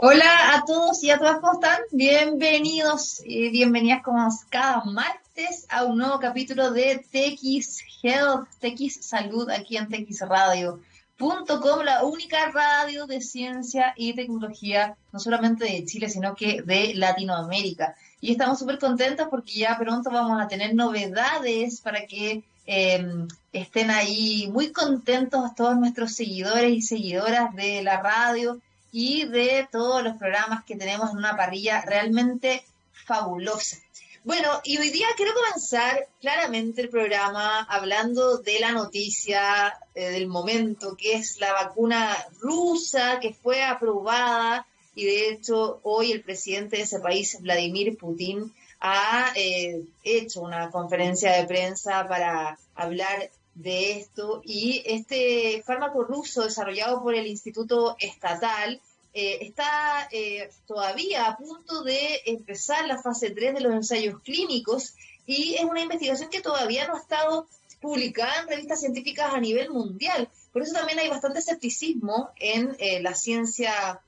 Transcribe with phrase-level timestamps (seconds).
[0.00, 1.80] Hola a todos y a todas, ¿cómo están?
[1.90, 9.50] Bienvenidos y bienvenidas como cada martes a un nuevo capítulo de TX Health, TX Salud
[9.50, 16.08] aquí en TX Radio.com, la única radio de ciencia y tecnología, no solamente de Chile,
[16.08, 17.96] sino que de Latinoamérica.
[18.20, 23.90] Y estamos súper contentos porque ya pronto vamos a tener novedades para que em, estén
[23.90, 28.60] ahí muy contentos todos nuestros seguidores y seguidoras de la radio
[29.00, 32.64] y de todos los programas que tenemos en una parrilla realmente
[33.06, 33.76] fabulosa.
[34.24, 40.26] Bueno, y hoy día quiero comenzar claramente el programa hablando de la noticia eh, del
[40.26, 44.66] momento, que es la vacuna rusa que fue aprobada
[44.96, 50.72] y de hecho hoy el presidente de ese país, Vladimir Putin, ha eh, hecho una
[50.72, 57.94] conferencia de prensa para hablar de esto y este fármaco ruso desarrollado por el Instituto
[58.00, 58.80] Estatal
[59.18, 64.94] eh, está eh, todavía a punto de empezar la fase 3 de los ensayos clínicos
[65.26, 67.48] y es una investigación que todavía no ha estado
[67.80, 70.28] publicada en revistas científicas a nivel mundial.
[70.52, 74.00] Por eso también hay bastante escepticismo en eh, la ciencia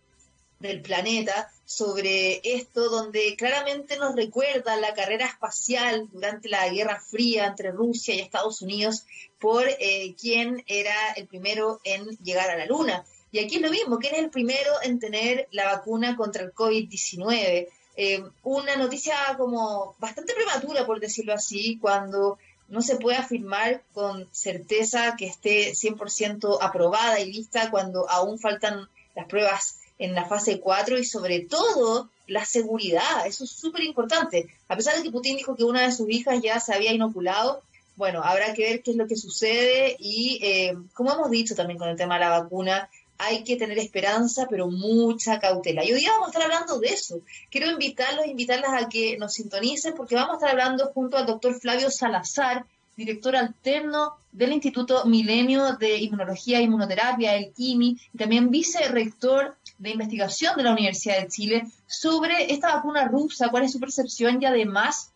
[0.61, 7.47] del planeta sobre esto, donde claramente nos recuerda la carrera espacial durante la Guerra Fría
[7.47, 9.07] entre Rusia y Estados Unidos
[9.41, 13.05] por eh, quién era el primero en llegar a la Luna.
[13.33, 16.53] Y aquí es lo mismo, quién es el primero en tener la vacuna contra el
[16.53, 17.69] COVID-19.
[17.97, 24.29] Eh, una noticia como bastante prematura, por decirlo así, cuando no se puede afirmar con
[24.33, 30.61] certeza que esté 100% aprobada y lista cuando aún faltan las pruebas en la fase
[30.61, 34.49] 4 y sobre todo la seguridad, eso es súper importante.
[34.69, 37.63] A pesar de que Putin dijo que una de sus hijas ya se había inoculado,
[37.97, 41.79] bueno, habrá que ver qué es lo que sucede y eh, como hemos dicho también
[41.79, 42.89] con el tema de la vacuna,
[43.23, 45.85] hay que tener esperanza, pero mucha cautela.
[45.85, 47.21] Y hoy día vamos a estar hablando de eso.
[47.51, 51.61] Quiero invitarlos, invitarlas a que nos sintonicen porque vamos a estar hablando junto al doctor
[51.61, 52.65] Flavio Salazar,
[52.97, 59.91] director alterno del Instituto Milenio de Inmunología e Inmunoterapia, el IMI, y también vicerrector de
[59.91, 64.47] investigación de la Universidad de Chile sobre esta vacuna rusa, cuál es su percepción y
[64.47, 65.13] además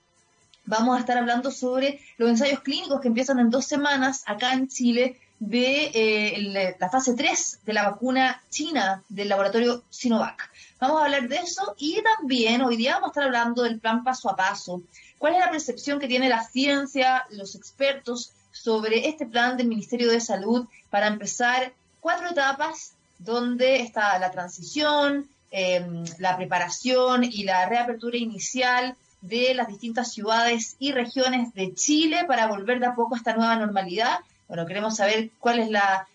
[0.66, 4.68] vamos a estar hablando sobre los ensayos clínicos que empiezan en dos semanas acá en
[4.68, 5.18] Chile
[5.48, 10.50] de eh, la fase 3 de la vacuna china del laboratorio Sinovac.
[10.80, 14.04] Vamos a hablar de eso y también hoy día vamos a estar hablando del plan
[14.04, 14.82] paso a paso.
[15.18, 20.10] ¿Cuál es la percepción que tiene la ciencia, los expertos sobre este plan del Ministerio
[20.10, 27.66] de Salud para empezar cuatro etapas donde está la transición, em, la preparación y la
[27.66, 33.14] reapertura inicial de las distintas ciudades y regiones de Chile para volver de a poco
[33.14, 34.18] a esta nueva normalidad.
[34.54, 36.06] Bueno, queremos saber cuál es la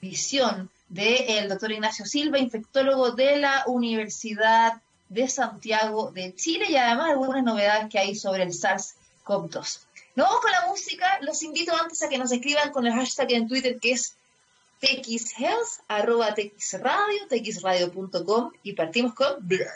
[0.00, 4.74] visión del doctor Ignacio Silva, infectólogo de la Universidad
[5.08, 9.80] de Santiago de Chile y además algunas novedades que hay sobre el SARS-CoV-2.
[10.14, 11.18] Nos vamos con la música.
[11.22, 14.14] Los invito antes a que nos escriban con el hashtag en Twitter que es
[14.78, 19.66] txhealth, arroba txradio, txradio.com y partimos con Blur.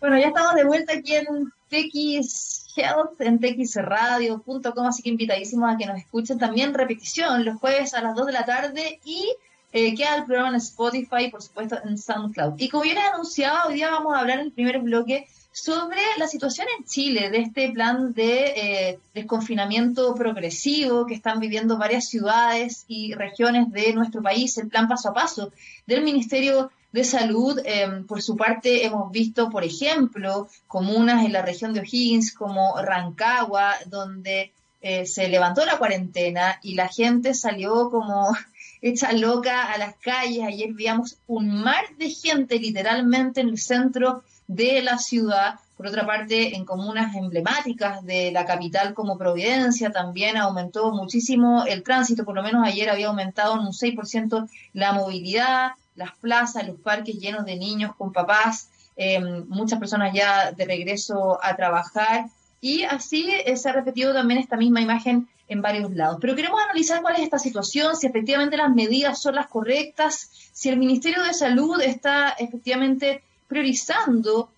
[0.00, 5.76] Bueno, ya estamos de vuelta aquí en TX Health, en txradio.com, así que invitadísimos a
[5.76, 9.28] que nos escuchen también repetición los jueves a las 2 de la tarde y
[9.72, 12.54] eh, queda el programa en Spotify, por supuesto en SoundCloud.
[12.58, 16.26] Y como bien anunciado, hoy día vamos a hablar en el primer bloque sobre la
[16.26, 22.84] situación en Chile, de este plan de eh, desconfinamiento progresivo que están viviendo varias ciudades
[22.88, 25.52] y regiones de nuestro país, el plan paso a paso
[25.86, 27.58] del Ministerio de Salud.
[27.64, 32.80] Em, por su parte, hemos visto, por ejemplo, comunas en la región de O'Higgins como
[32.80, 38.36] Rancagua, donde eh, se levantó la cuarentena y la gente salió como
[38.82, 40.44] hecha loca a las calles.
[40.44, 45.60] Ayer veíamos un mar de gente literalmente en el centro de la ciudad.
[45.76, 51.82] Por otra parte, en comunas emblemáticas de la capital como Providencia también aumentó muchísimo el
[51.82, 56.80] tránsito, por lo menos ayer había aumentado en un 6% la movilidad, las plazas, los
[56.80, 62.26] parques llenos de niños con papás, em, muchas personas ya de regreso a trabajar
[62.60, 66.18] y así eh, se ha repetido también esta misma imagen en varios lados.
[66.20, 70.68] Pero queremos analizar cuál es esta situación, si efectivamente las medidas son las correctas, si
[70.68, 74.50] el Ministerio de Salud está efectivamente priorizando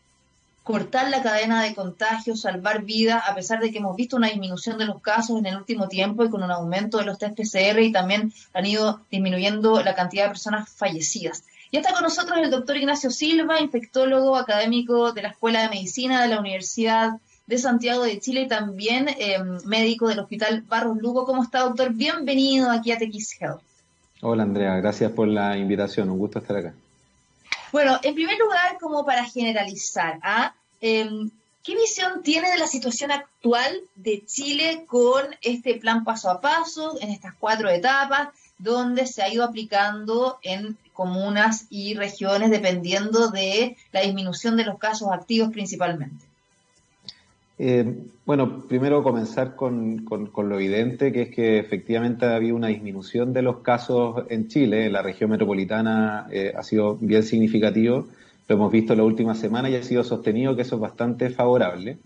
[0.64, 4.78] cortar la cadena de contagios, salvar vidas, a pesar de que hemos visto una disminución
[4.78, 7.80] de los casos en el último tiempo y con un aumento de los test PCR
[7.80, 11.44] y también han ido disminuyendo la cantidad de personas fallecidas.
[11.70, 16.22] Y está con nosotros el doctor Ignacio Silva, infectólogo académico de la Escuela de Medicina
[16.22, 21.26] de la Universidad de Santiago de Chile y también eh, médico del Hospital Barros Lugo.
[21.26, 21.92] ¿Cómo está, doctor?
[21.92, 23.60] Bienvenido aquí a TX Health.
[24.22, 24.76] Hola, Andrea.
[24.76, 26.08] Gracias por la invitación.
[26.08, 26.74] Un gusto estar acá.
[27.74, 30.54] Bueno, en primer lugar, como para generalizar, ¿ah?
[30.80, 31.28] Em,
[31.64, 36.96] ¿qué visión tiene de la situación actual de Chile con este plan paso a paso,
[37.00, 38.28] en estas cuatro etapas,
[38.58, 44.78] donde se ha ido aplicando en comunas y regiones dependiendo de la disminución de los
[44.78, 46.24] casos activos principalmente?
[47.56, 53.32] Eh, bueno, primero comenzar con, lo evidente, que es que efectivamente ha habido una disminución
[53.32, 58.08] de los casos en Chile, en la región metropolitana eh, ha sido bien significativo,
[58.48, 61.30] lo hemos visto en la última semana y ha sido sostenido, que eso es bastante
[61.30, 61.98] favorable.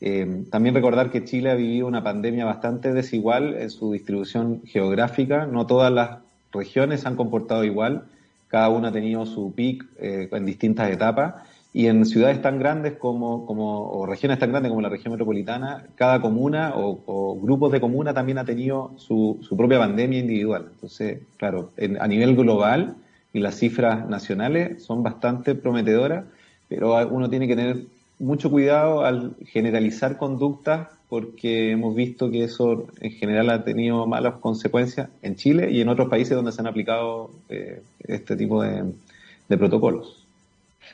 [0.00, 5.46] Eh, también recordar que Chile ha vivido una pandemia bastante desigual en su distribución geográfica,
[5.46, 6.18] no todas las
[6.52, 8.04] regiones se han comportado igual,
[8.48, 11.34] cada una ha tenido su pic en distintas etapas
[11.76, 15.84] y en ciudades tan grandes como, como, o regiones tan grandes como la región metropolitana,
[15.96, 20.68] cada comuna o, grupos de comuna también ha tenido su, su propia pandemia individual.
[20.72, 22.94] Entonces, claro, a nivel global
[23.32, 26.24] y las cifras nacionales son bastante prometedoras,
[26.68, 27.86] pero uno tiene que tener
[28.20, 34.34] mucho cuidado al generalizar conductas porque hemos visto que eso en general ha tenido malas
[34.34, 39.58] consecuencias en Chile y en otros países donde se han aplicado eh, este tipo de
[39.58, 40.23] protocolos.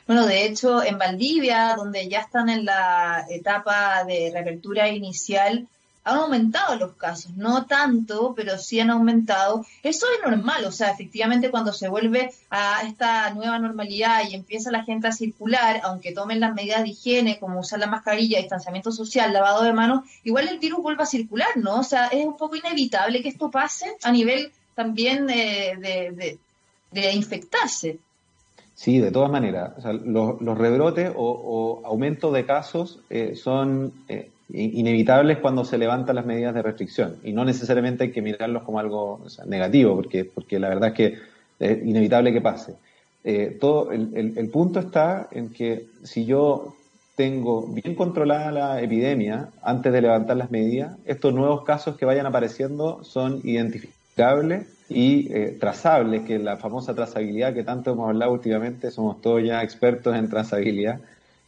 [0.07, 5.67] Bueno, de hecho, en Valdivia, donde ya están en la etapa de reapertura inicial,
[6.03, 9.65] han aumentado los casos, no tanto, pero sí han aumentado.
[9.83, 14.71] Eso es normal, o sea, efectivamente cuando se vuelve a esta nueva normalidad y empieza
[14.71, 18.91] la gente a circular, aunque tomen las medidas de higiene, como usar la mascarilla, distanciamiento
[18.91, 21.79] social, lavado de manos, igual el virus vuelve a circular, ¿no?
[21.79, 26.39] O sea, es un poco inevitable que esto pase a nivel también de, de,
[26.91, 27.99] de infectarse.
[28.81, 29.73] Sí, de todas maneras.
[30.05, 36.55] los, rebrotes o, aumento de casos eh, son eh, inevitables cuando se levantan las medidas
[36.55, 40.89] de restricción y no necesariamente hay que mirarlos como algo negativo, porque, porque la verdad
[40.89, 41.17] es que
[41.59, 42.73] es inevitable que pase.
[43.23, 46.73] Eh, todo el, el, punto está en que si yo
[47.15, 52.25] tengo bien controlada la epidemia antes de levantar las medidas, estos nuevos casos que vayan
[52.25, 58.91] apareciendo son identificables y eh, trazables, que la famosa trazabilidad que tanto hemos hablado últimamente,
[58.91, 60.99] somos todos ya expertos en trazabilidad.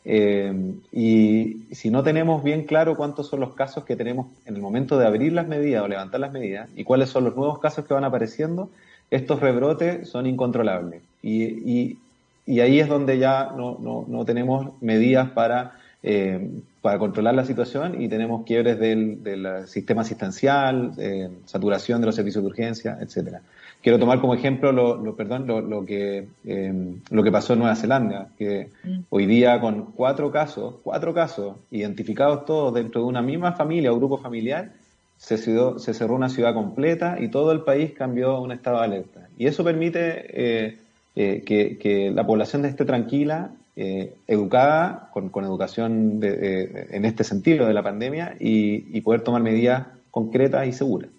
[0.06, 4.62] Eh, y si no tenemos bien claro cuántos son los casos que tenemos en el
[4.62, 7.86] momento de abrir las medidas o levantar las medidas y cuáles son los nuevos casos
[7.86, 8.70] que van apareciendo,
[9.12, 11.02] estos rebrotes son incontrolables.
[11.22, 11.98] Y,
[12.46, 16.50] y, ahí es donde ya no, no, no tenemos medidas para eh,
[16.84, 22.16] para controlar la situación y tenemos quiebres del, del sistema asistencial, eh, saturación de los
[22.16, 23.42] servicios de urgencia, etcétera.
[23.82, 27.60] Quiero tomar como ejemplo lo, lo perdón, lo, lo que, eh, lo que pasó en
[27.60, 29.00] Nueva Zelanda, que mm.
[29.12, 33.96] hoy día con cuatro casos, cuatro casos identificados todos dentro de una misma familia o
[33.96, 34.74] grupo familiar,
[35.16, 38.84] se, se cerró una ciudad completa y todo el país cambió a un estado de
[38.84, 39.30] alerta.
[39.38, 40.78] Y eso permite eh,
[41.16, 47.84] que, que la población esté tranquila eh, educada, con, educación en este sentido de la
[47.84, 51.10] pandemia y, poder tomar medidas concretas y seguras.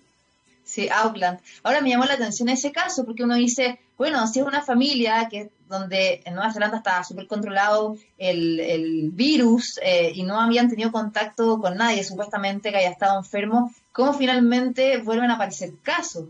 [0.65, 1.41] Sí, Auckland.
[1.63, 5.29] Ahora me llamó la atención ese caso porque uno dice, bueno, si es una familia
[5.31, 10.93] que donde en Nueva Zelanda estaba súper controlado el, virus eh, y no habían tenido
[10.93, 16.27] contacto con nadie supuestamente que haya estado enfermo, ¿cómo finalmente vuelven a aparecer casos?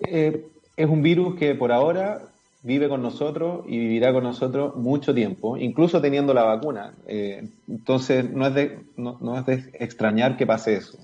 [0.00, 0.44] Eh,
[0.76, 2.22] es un virus que por ahora
[2.62, 6.92] vive con nosotros y vivirá con nosotros mucho tiempo, incluso teniendo la vacuna.
[7.06, 10.98] Eh, entonces, no es, de, no, es de extrañar que pase eso.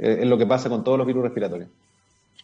[0.00, 1.68] es, lo que pasa con todos los virus respiratorios.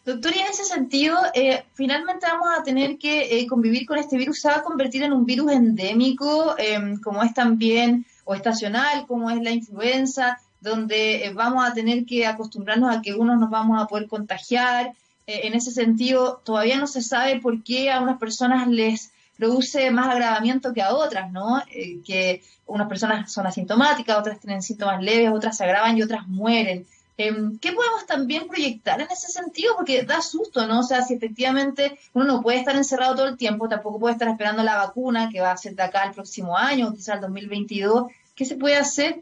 [0.05, 4.17] Doctor, y en ese sentido, eh, finalmente vamos a tener que eh, convivir con este
[4.17, 4.41] virus.
[4.41, 9.29] Se va a convertir en un virus endémico, em, como es también, o estacional, como
[9.29, 13.87] es la influenza, donde vamos a tener que acostumbrarnos a que unos nos vamos a
[13.87, 14.93] poder contagiar,
[15.27, 19.89] eh, en ese sentido, todavía no se sabe por qué a unas personas les produce
[19.91, 21.59] más agravamiento que a otras, ¿no?
[21.73, 26.27] Eh, que unas personas son asintomáticas, otras tienen síntomas leves, otras se agravan y otras
[26.27, 26.85] mueren.
[27.17, 29.75] Em, ¿Qué podemos también proyectar en ese sentido?
[29.75, 30.79] Porque da susto, ¿no?
[30.79, 34.27] O sea, si efectivamente uno no puede estar encerrado todo el tiempo, tampoco puede estar
[34.27, 38.11] esperando la vacuna que va a ser de acá el próximo año, quizás el 2022,
[38.35, 39.21] ¿qué se puede hacer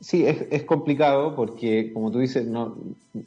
[0.00, 2.74] Sí, es, complicado porque, como tú dices, no,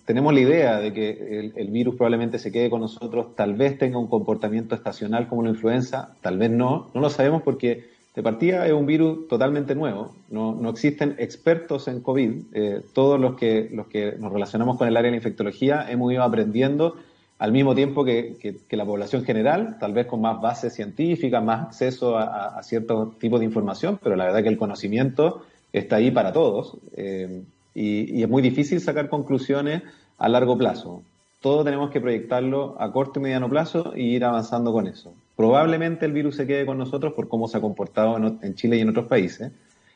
[0.05, 3.99] tenemos la idea de que el, virus probablemente se quede con nosotros, tal vez tenga
[3.99, 8.65] un comportamiento estacional como la influenza, tal vez no, no lo sabemos porque de partida
[8.65, 13.69] es un virus totalmente nuevo, no, no existen expertos en COVID, eh, todos los que,
[13.71, 16.95] los que nos relacionamos con el área de la infectología hemos ido aprendiendo
[17.37, 18.37] al mismo tiempo que,
[18.67, 23.13] que, la población general, tal vez con más bases científicas, más acceso a, a cierto
[23.19, 27.41] tipo de información, pero la verdad que el conocimiento está ahí para todos eh,
[27.73, 29.81] y, es muy difícil sacar conclusiones
[30.19, 31.01] a largo plazo.
[31.41, 35.13] Todo tenemos que proyectarlo a corto y mediano plazo y ir avanzando con eso.
[35.35, 38.81] probablemente el virus se quede con nosotros por cómo se ha comportado en, Chile y
[38.81, 39.51] en otros países.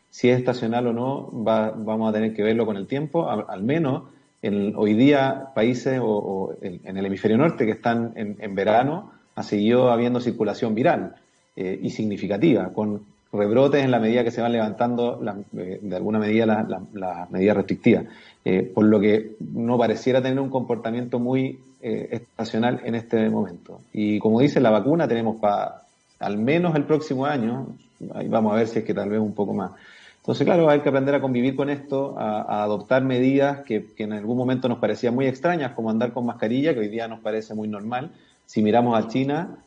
[0.09, 3.29] Si es estacional o no, vamos a tener que verlo con el tiempo.
[3.29, 4.03] Al, menos
[4.41, 9.91] en, hoy día países o, en, el hemisferio norte que están en, verano ha seguido
[9.91, 11.15] habiendo circulación viral
[11.55, 15.21] eh, y significativa, con rebrotes en la medida que se van levantando
[15.57, 16.45] eh, de alguna medida
[16.93, 18.05] las medidas restrictivas,
[18.45, 23.81] eh, por lo que no pareciera tener un comportamiento muy eh, estacional en este momento.
[23.93, 25.81] Y como dice la vacuna, tenemos para
[26.19, 27.67] al menos el próximo año,
[28.13, 29.71] ahí vamos a ver si es que tal vez un poco más.
[30.17, 34.35] Entonces, claro, hay que aprender a convivir con esto, a, adoptar medidas que, en algún
[34.35, 37.69] momento nos parecían muy extrañas, como andar con mascarilla, que hoy día nos parece muy
[37.69, 38.11] normal.
[38.45, 39.57] Si miramos a China,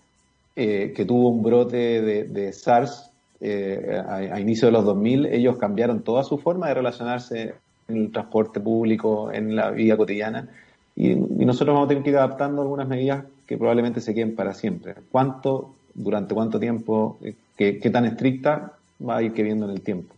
[0.55, 3.10] que tuvo un brote de SARS
[3.43, 7.55] eh, a, inicio de los 2000, ellos cambiaron toda su forma de relacionarse
[7.89, 10.49] en el transporte público, en la vida cotidiana,
[10.95, 14.53] y, nosotros vamos a tener que ir adaptando algunas medidas que probablemente se queden para
[14.53, 14.95] siempre.
[15.11, 18.73] ¿Cuánto, durante cuánto tiempo, eh, qué, tan estricta
[19.07, 20.15] va a ir viendo en el tiempo?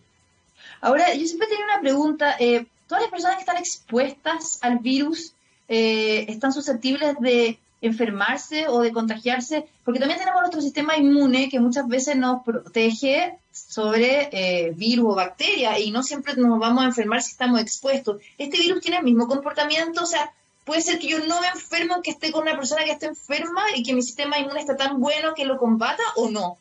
[0.80, 2.34] Ahora, yo siempre tenía una pregunta.
[2.40, 5.32] Eh, ¿Todas las personas que están expuestas al virus
[5.68, 11.86] están susceptibles de enfermarse o de contagiarse, porque también tenemos nuestro sistema inmune que muchas
[11.88, 17.22] veces nos protege sobre eh, virus o bacterias y no siempre nos vamos a enfermar
[17.22, 18.22] si estamos expuestos.
[18.38, 20.04] ¿Este virus tiene el mismo comportamiento?
[20.04, 20.32] O sea,
[20.64, 23.62] puede ser que yo no me enfermo, que esté con una persona que esté enferma
[23.74, 26.58] y que mi sistema inmune está tan bueno que lo combata o no.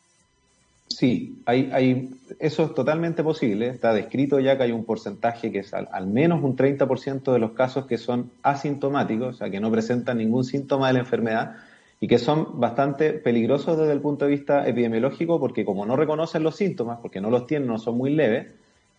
[0.96, 3.68] Sí, hay, hay, eso es totalmente posible.
[3.68, 7.52] Está descrito ya que hay un porcentaje que es al, menos un 30% de los
[7.52, 11.56] casos que son asintomáticos, o sea, que no presentan ningún síntoma de la enfermedad
[12.00, 16.42] y que son bastante peligrosos desde el punto de vista epidemiológico porque como no reconocen
[16.42, 18.48] los síntomas, porque no los tienen, no son muy leves,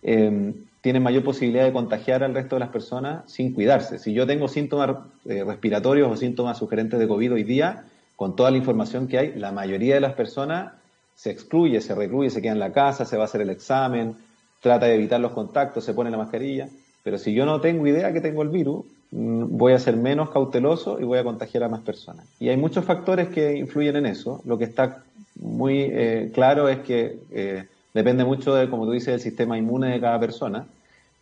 [0.02, 4.00] eh, tienen mayor posibilidad de contagiar al resto de las personas sin cuidarse.
[4.00, 7.86] Si yo tengo síntomas eh, respiratorios o síntomas sugerentes de COVID hoy día,
[8.16, 10.74] con toda la información que hay, la mayoría de las personas
[11.16, 14.16] se excluye, se recluye, se queda en la casa, se va a hacer el examen,
[14.62, 16.70] trata de evitar los contactos, se pone la mascarilla.
[17.04, 20.30] Pero si yo no tengo idea que tengo el virus, mm, voy a ser menos
[20.30, 22.26] cauteloso y voy a contagiar a más personas.
[22.40, 24.42] Y hay muchos factores que influyen en eso.
[24.46, 25.04] Lo que está
[25.36, 29.92] muy eh, claro es que eh, depende mucho de, como tú dices, del sistema inmune
[29.92, 30.66] de cada persona.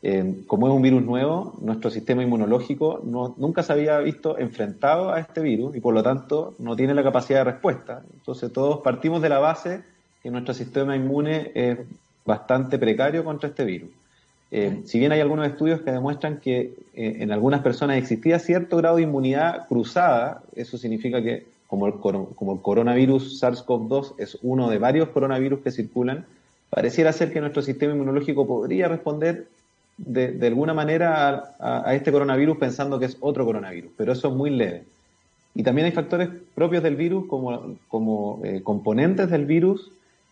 [0.04, 5.12] Eh, como es un virus nuevo, nuestro sistema inmunológico no, nunca se había visto enfrentado
[5.12, 8.02] a este virus y por lo tanto no tiene la capacidad de respuesta.
[8.14, 9.82] Entonces todos partimos de la base
[10.24, 11.78] que nuestro sistema inmune es
[12.26, 13.90] bastante precario contra este virus.
[14.50, 18.78] Eh, si bien hay algunos estudios que demuestran que eh, en algunas personas existía cierto
[18.78, 24.70] grado de inmunidad cruzada, eso significa que como el, como el coronavirus SARS-CoV-2 es uno
[24.70, 26.26] de varios coronavirus que circulan,
[26.70, 29.48] pareciera ser que nuestro sistema inmunológico podría responder
[30.06, 34.50] de, alguna manera a, este coronavirus pensando que es otro coronavirus, pero eso es muy
[34.50, 34.84] leve.
[35.54, 39.92] Y también hay factores propios del virus como, como eh, componentes del virus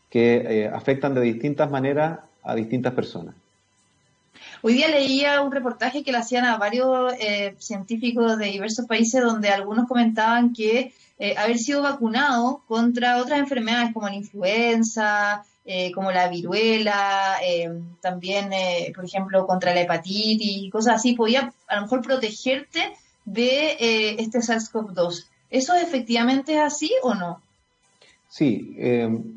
[0.09, 3.35] que eh, afectan de distintas maneras a distintas personas.
[4.61, 9.21] Hoy día leía un reportaje que le hacían a varios eh, científicos de diversos países
[9.21, 10.93] donde algunos comentaban que
[11.35, 17.69] haber sido vacunado contra otras enfermedades como la influenza, eh, como la viruela, eh,
[18.01, 22.79] también, eh, por ejemplo, contra la hepatitis cosas así, podía a lo mejor protegerte
[23.25, 25.27] de este SARS-CoV-2.
[25.49, 27.41] ¿Eso efectivamente es así o no?
[28.27, 28.77] Sí,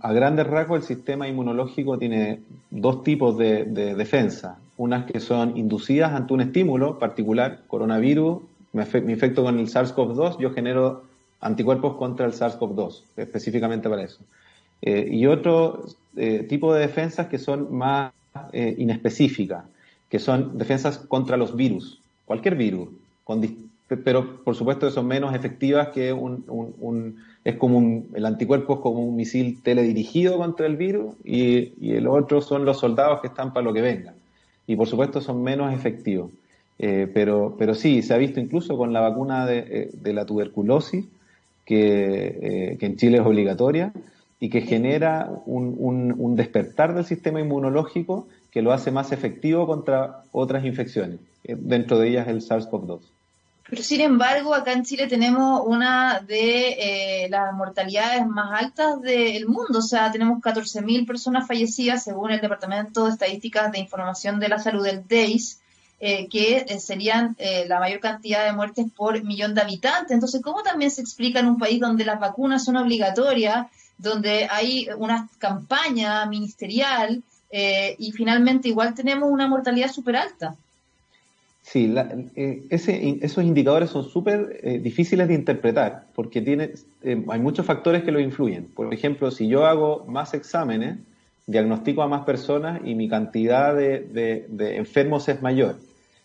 [0.00, 3.64] a grandes rasgos el sistema inmunológico tiene dos tipos de,
[3.94, 4.58] defensa.
[4.78, 8.40] Unas que son inducidas ante un estímulo particular, coronavirus,
[8.72, 11.04] me, infecto con el SARS-CoV-2, yo genero
[11.40, 14.20] anticuerpos contra el SARS-CoV-2, específicamente para eso.
[14.82, 15.84] Eh, y otro
[16.16, 18.12] eh, tipo de defensas que son más
[18.52, 19.64] eh, inespecíficas,
[20.10, 22.88] que son defensas contra los virus, cualquier virus,
[24.04, 29.16] pero por supuesto son menos efectivas que un, es como el anticuerpo es como un
[29.16, 33.64] misil teledirigido contra el virus y, y, el otro son los soldados que están para
[33.64, 34.14] lo que venga.
[34.66, 36.30] Y por supuesto son menos efectivos.
[36.78, 41.06] pero, pero sí, se ha visto incluso con la vacuna de, de la tuberculosis,
[41.64, 43.92] que, que en Chile es obligatoria,
[44.42, 50.64] y que genera un, despertar del sistema inmunológico que lo hace más efectivo contra otras
[50.64, 53.02] infecciones, eh, dentro de ellas el SARS-CoV-2.
[53.70, 59.46] Pero sin embargo, acá en Chile tenemos una de eh, las mortalidades más altas del
[59.46, 64.48] mundo, o sea, tenemos 14.000 personas fallecidas según el Departamento de Estadísticas de Información de
[64.48, 65.60] la Salud del DEIS,
[66.00, 67.36] eh, que serían
[67.68, 70.10] la mayor cantidad de muertes por millón de habitantes.
[70.10, 73.68] Entonces, ¿cómo también se explica en un país donde las vacunas son obligatorias,
[74.02, 80.56] donde hay una campaña ministerial eh, y finalmente igual tenemos una mortalidad súper alta.
[81.62, 81.94] Sí,
[82.34, 86.72] eh, ese, esos indicadores son súper eh, difíciles de interpretar porque tiene,
[87.04, 88.64] hay muchos factores que lo influyen.
[88.66, 90.98] Por ejemplo, si yo hago más exámenes,
[91.46, 95.76] diagnostico a más personas y mi cantidad de, enfermos es mayor.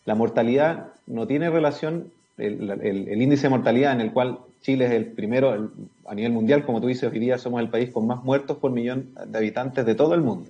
[0.06, 5.06] La mortalidad no tiene relación, el, índice de mortalidad en el cual Chile es el
[5.06, 5.72] primero
[6.06, 8.72] a nivel mundial, como tú dices, hoy día somos el país con más muertos por
[8.72, 10.50] millón de habitantes de todo el mundo.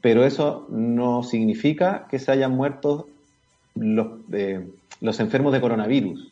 [0.00, 3.08] pero eso no significa que se hayan muerto
[3.74, 4.66] los, eh,
[5.00, 6.30] los enfermos de coronavirus.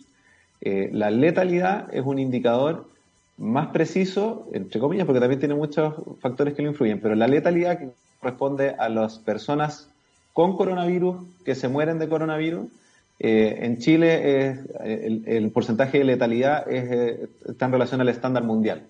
[0.60, 2.88] Eh, la letalidad es un indicador
[3.36, 7.78] más preciso, entre comillas, porque también tiene muchos factores que lo influyen, pero la letalidad
[8.20, 9.90] corresponde a las personas
[10.32, 12.66] con coronavirus que se mueren de coronavirus.
[13.18, 18.86] Eh, en Chile el, porcentaje de letalidad es, está en relación al estándar mundial.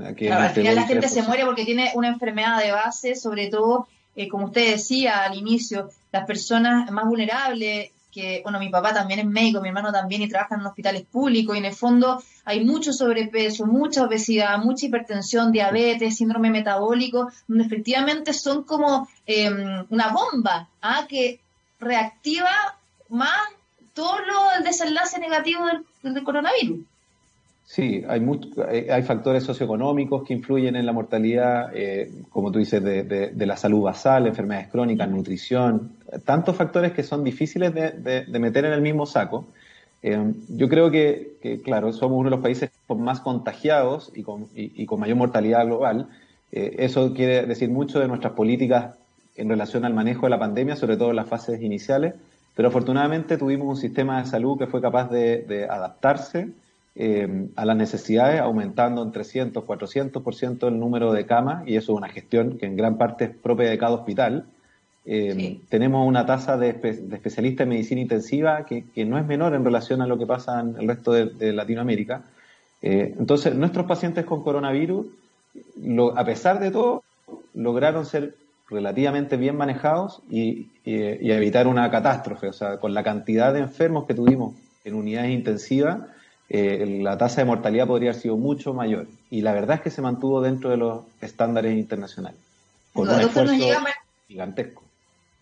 [0.00, 3.88] al final la gente se muere porque tiene una enfermedad de base, sobre todo,
[4.30, 9.26] como usted decía al inicio, las personas más vulnerables, que, bueno, mi papá también es
[9.26, 12.92] médico, mi hermano también y trabaja en hospitales públicos y en el fondo hay mucho
[12.92, 20.68] sobrepeso, mucha obesidad, mucha hipertensión, diabetes, síndrome metabólico, donde efectivamente son como em, una bomba
[20.80, 21.06] ¿ah?
[21.08, 21.40] que
[21.80, 22.78] reactiva
[23.08, 23.40] más
[23.94, 25.62] todo lo, el desenlace negativo
[26.02, 26.80] del coronavirus.
[27.66, 28.22] Sí, hay,
[28.70, 33.56] eh, hay factores socioeconómicos que influyen en la mortalidad, eh, como tú dices, de, la
[33.56, 35.92] salud basal, enfermedades crónicas, nutrición,
[36.26, 39.46] tantos factores que son difíciles de, meter en el mismo saco.
[40.02, 44.84] Eh, yo creo que, claro, somos uno de los países más contagiados y con, y,
[44.84, 46.08] con mayor mortalidad global.
[46.52, 48.94] eso quiere decir mucho de nuestras políticas
[49.36, 52.14] en relación al manejo de la pandemia, sobre todo en las fases iniciales,
[52.54, 56.52] pero afortunadamente tuvimos un sistema de salud que fue capaz de adaptarse
[56.96, 61.98] eh, a las necesidades, aumentando en 300, 400% el número de camas, y eso es
[61.98, 64.46] una gestión que en gran parte es propia de cada hospital.
[65.04, 70.02] Eh, tenemos una tasa de, especialistas en medicina intensiva que, no es menor en relación
[70.02, 72.22] a lo que pasa en el resto de, Latinoamérica.
[72.80, 75.06] Eh, entonces, nuestros pacientes con coronavirus,
[76.14, 77.02] a pesar de todo,
[77.54, 78.36] lograron ser
[78.68, 82.48] relativamente bien manejados y, y, evitar una catástrofe.
[82.48, 86.00] O sea, con la cantidad de enfermos que tuvimos en unidades intensivas,
[86.48, 89.06] eh, la tasa de mortalidad podría haber sido mucho mayor.
[89.30, 92.38] Y la verdad es que se mantuvo dentro de los estándares internacionales.
[92.92, 93.54] Con un esfuerzo
[94.28, 94.84] gigantesco.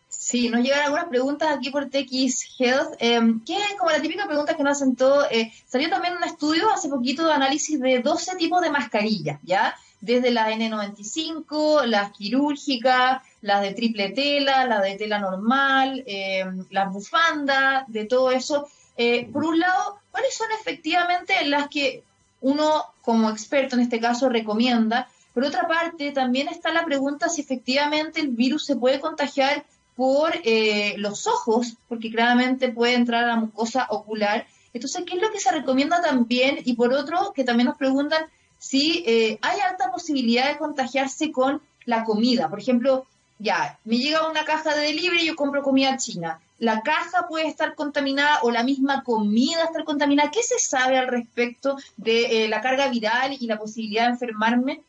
[0.08, 4.26] Sí, nos llegan algunas preguntas aquí por TX Health, eh, que es como la típica
[4.26, 5.26] pregunta que nos hacen todos.
[5.30, 9.74] Eh, salió también un estudio hace poquito de análisis de 12 tipos de mascarillas, ¿ya?
[10.02, 16.92] Desde las N95, las quirúrgicas, las de triple tela, las de tela normal, eh, las
[16.92, 18.68] bufandas, de todo eso.
[18.96, 22.02] Eh, por un lado, ¿cuáles son efectivamente las que
[22.40, 25.08] uno como experto en este caso recomienda?
[25.34, 30.32] Por otra parte, también está la pregunta si efectivamente el virus se puede contagiar por
[30.42, 34.46] eh, los ojos, porque claramente puede entrar a la mucosa ocular.
[34.74, 36.58] Entonces, ¿qué es lo que se recomienda también?
[36.64, 38.24] Y por otro, que también nos preguntan
[38.62, 42.48] si eh, hay alta posibilidad de contagiarse con la comida.
[42.48, 43.06] Por ejemplo,
[43.38, 47.48] ya, me llega una caja de delivery y yo compro comida china la caja puede
[47.48, 50.30] estar contaminada o la misma comida estar contaminada.
[50.30, 54.80] ¿Qué se sabe al respecto de eh, la carga viral y la posibilidad de enfermarme?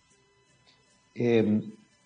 [1.16, 1.62] Eh,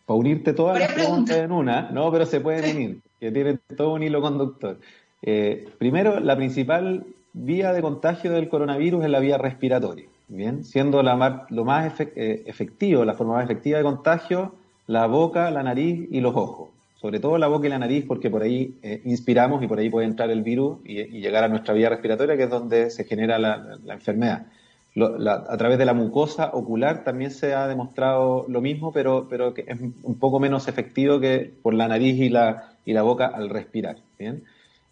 [0.06, 3.96] para unirte todas las preguntas en una, no, pero se pueden unir, que tienen todo
[3.96, 4.80] un hilo conductor.
[5.22, 11.02] Eh, primero, la principal vía de contagio del coronavirus es la vía respiratoria, bien, siendo
[11.04, 14.56] lo más efectivo, la forma más efectiva de contagio,
[14.88, 18.30] la boca, la nariz y los ojos sobre todo la boca y la nariz, porque
[18.30, 21.74] por ahí eh, inspiramos y por ahí puede entrar el virus y, llegar a nuestra
[21.74, 24.48] vía respiratoria, que es donde se genera la, enfermedad.
[24.96, 29.66] a través de la mucosa ocular también se ha demostrado lo mismo, pero, pero que
[29.68, 33.50] es un poco menos efectivo que por la nariz y la, y la boca al
[33.50, 33.98] respirar.
[34.18, 34.44] ¿bien?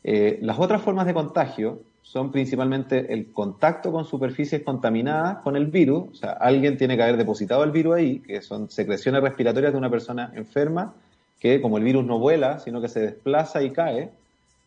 [0.04, 5.66] Eh, las otras formas de contagio son principalmente el contacto con superficies contaminadas con el
[5.66, 9.74] virus, o sea, alguien tiene que haber depositado el virus ahí, que son secreciones respiratorias
[9.74, 10.94] de una persona enferma,
[11.40, 14.12] que como el virus no vuela, sino que se desplaza y cae,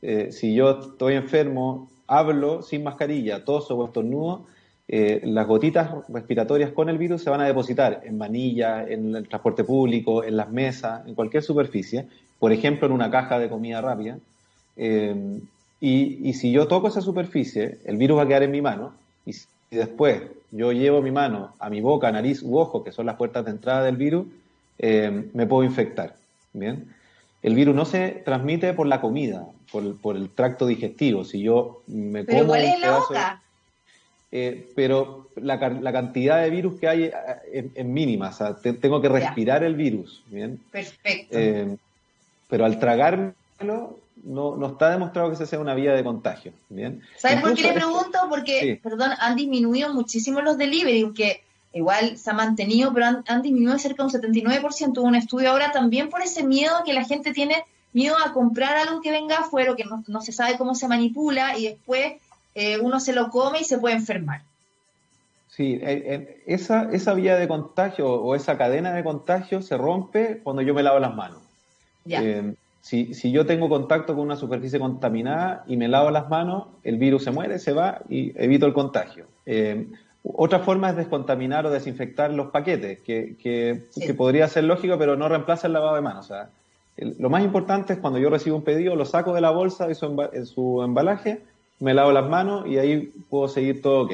[0.03, 4.45] eh, si yo estoy enfermo, hablo sin mascarilla, toso o estornudo,
[4.89, 9.29] eh, las gotitas respiratorias con el virus se van a depositar en manilla, en el
[9.29, 12.09] transporte público, en las mesas, en cualquier superficie,
[12.41, 14.19] por ejemplo en una caja de comida rápida.
[14.77, 15.41] Eh,
[15.81, 18.93] y, y, si yo toco esa superficie, el virus va a quedar en mi mano,
[19.25, 23.07] y si después yo llevo mi mano a mi boca, nariz u ojo, que son
[23.07, 24.27] las puertas de entrada del virus,
[24.81, 26.15] me puedo infectar.
[26.53, 26.87] Bien.
[27.43, 31.25] El virus no se transmite por la comida, por, el tracto digestivo.
[31.25, 32.55] Si yo me ¿Pero como.
[32.57, 33.43] es la boca?
[34.31, 39.09] Eh, pero la, cantidad de virus que hay eh, es, mínima, o sea, tengo que
[39.09, 40.23] respirar el virus.
[40.27, 40.61] ¿bien?
[40.71, 41.39] Perfecto.
[41.39, 41.77] Eh,
[42.49, 46.53] pero al tragármelo, no, no está demostrado que esa sea una vía de contagio.
[46.69, 47.03] ¿bien?
[47.17, 48.19] ¿Sabes por qué le pregunto?
[48.29, 53.79] Porque, perdón, han disminuido muchísimo los delivery, aunque igual se ha mantenido, pero han, disminuido
[53.79, 54.99] cerca de un 79%.
[54.99, 58.77] Hubo un estudio ahora también por ese miedo que la gente tiene, miedo a comprar
[58.77, 62.15] algo que venga afuera, que no, se sabe cómo se manipula y después
[62.55, 64.43] eh, uno se lo come y se puede enfermar.
[65.59, 70.39] Sí, eh, eh, esa, esa vía de contagio o esa cadena de contagio se rompe
[70.45, 71.39] cuando yo me lavo las manos.
[72.07, 76.69] Eh, si, si, yo tengo contacto con una superficie contaminada y me lavo las manos,
[76.85, 79.27] el virus se muere, se va y evito el contagio.
[80.23, 85.29] otra forma es descontaminar o desinfectar los paquetes, que, que, podría ser lógico, pero no
[85.29, 86.27] reemplaza el lavado de manos.
[86.27, 86.51] O sea,
[86.97, 89.95] lo más importante es cuando yo recibo un pedido, lo saco de la bolsa de
[89.95, 91.43] su, su embalaje,
[91.81, 94.13] me lavo las manos y ahí puedo seguir todo ok.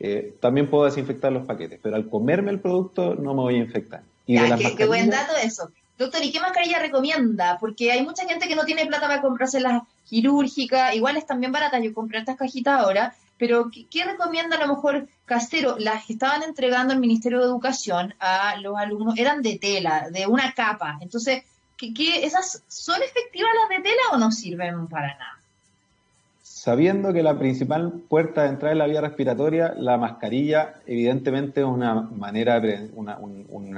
[0.00, 3.58] Eh, también puedo desinfectar los paquetes, pero al comerme el producto no me voy a
[3.58, 4.02] infectar.
[4.26, 4.38] Y
[4.76, 5.70] qué, buen dato eso.
[5.96, 7.58] Doctor, ¿y qué mascarilla recomienda?
[7.60, 11.52] Porque hay mucha gente que no tiene plata para comprarse las quirúrgicas, igual es también
[11.52, 15.76] barata, yo compré estas cajitas ahora, pero ¿qué, recomienda a lo mejor casero?
[15.78, 20.26] Las que estaban entregando el Ministerio de Educación a los alumnos eran de tela, de
[20.26, 20.98] una capa.
[21.00, 21.44] Entonces,
[21.76, 25.33] ¿qué, esas son efectivas las de tela o no sirven para nada?
[26.64, 31.66] Sabiendo que la principal puerta de entrada es la vía respiratoria, la mascarilla evidentemente es
[31.66, 32.58] una manera,
[32.94, 33.76] un,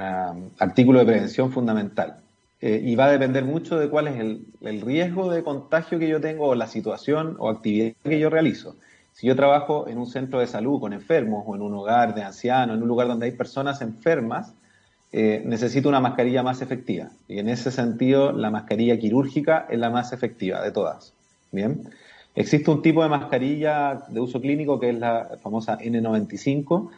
[0.57, 2.21] artículo de prevención fundamental.
[2.61, 6.21] Eh, y va a depender mucho de cuál es el, riesgo de contagio que yo
[6.21, 8.77] tengo o la situación o actividad que yo realizo.
[9.11, 12.23] Si yo trabajo en un centro de salud con enfermos o en un hogar de
[12.23, 14.53] ancianos, en un lugar donde hay personas enfermas,
[15.11, 17.09] eh, necesito una mascarilla más efectiva.
[17.27, 21.11] Y en ese sentido, la mascarilla quirúrgica es la más efectiva de todas.
[21.51, 21.89] Bien.
[22.37, 26.91] Existe un tipo de mascarilla de uso clínico que es la famosa N95,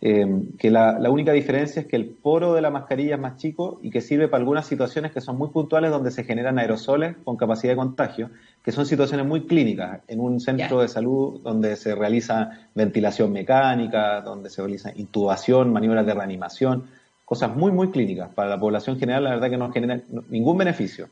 [0.00, 0.26] eh,
[0.58, 3.90] que la, única diferencia es que el poro de la mascarilla es más chico y
[3.90, 7.74] que sirve para algunas situaciones que son muy puntuales donde se generan aerosoles con capacidad
[7.74, 8.30] de contagio,
[8.64, 14.22] que son situaciones muy clínicas, en un centro de salud donde se realiza ventilación mecánica,
[14.22, 16.84] donde se realiza intubación, maniobras de reanimación,
[17.26, 18.30] cosas muy, muy clínicas.
[18.30, 21.10] Para la población general, la verdad que no genera ningún beneficio.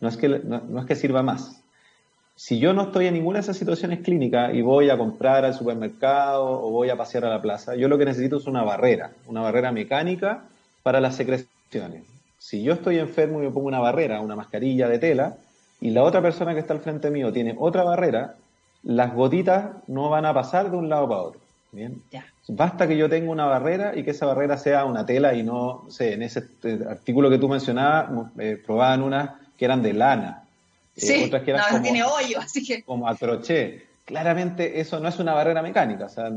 [0.00, 1.61] No es que, no es que sirva más,
[2.34, 5.54] si yo no estoy en ninguna de esas situaciones clínicas y voy a comprar al
[5.54, 9.12] supermercado o voy a pasear a la plaza, yo lo que necesito es una barrera,
[9.26, 10.44] una barrera mecánica
[10.82, 12.04] para las secreciones.
[12.38, 15.36] Si yo estoy enfermo y me pongo una barrera, una mascarilla de tela,
[15.80, 18.36] y la otra persona que está al frente mío tiene otra barrera,
[18.82, 21.40] las gotitas no van a pasar de un lado para otro.
[21.72, 22.02] Bien.
[22.48, 25.86] Basta que yo tenga una barrera y que esa barrera sea una tela y no,
[25.88, 30.41] sé, en ese eh, artículo que tú mencionabas, eh, probaban unas que eran de lana.
[30.96, 32.82] Eh, sí, otras que como, tiene hoyo, así que...
[32.82, 33.86] Como a crochet.
[34.04, 36.30] Claramente eso no es una barrera mecánica, o sea,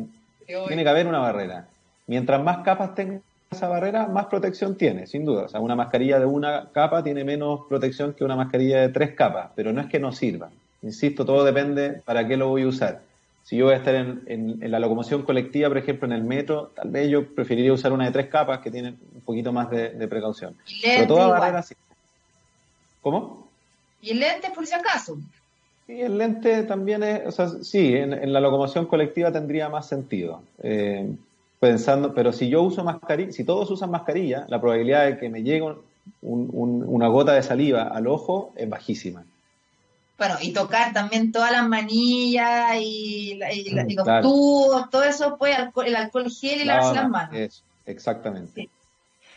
[0.46, 1.68] tiene que haber una barrera.
[2.08, 5.44] Mientras más capas tenga esa barrera, más protección tiene, sin duda.
[5.44, 9.16] O sea, una mascarilla de una capa tiene menos protección que una mascarilla de tres
[9.16, 10.50] capas, pero no es que no sirva.
[10.84, 13.02] Insisto, todo depende para qué lo voy a usar.
[13.44, 16.72] Si yo voy a estar en, en, la locomoción colectiva, por ejemplo, en el metro,
[16.76, 20.08] tal vez yo preferiría usar una de tres capas que tiene un poquito más de,
[20.08, 20.56] precaución.
[20.84, 21.76] Pero toda barrera sí.
[23.02, 23.45] ¿Cómo?
[24.06, 25.18] Y el lente, por si acaso.
[25.88, 30.44] Y el lente también es, o sea, sí, en, la locomoción colectiva tendría más sentido.
[30.62, 31.12] Eh,
[31.60, 35.42] pensando, pero si yo uso mascarilla, si todos usan mascarilla, la probabilidad de que me
[35.42, 35.74] llegue
[36.22, 39.26] una gota de saliva al ojo es bajísima.
[40.20, 43.40] Bueno, y tocar también todas las manillas y,
[43.96, 47.64] los tubos, todo eso, pues el alcohol gel y lavarse las manos.
[47.88, 48.70] exactamente.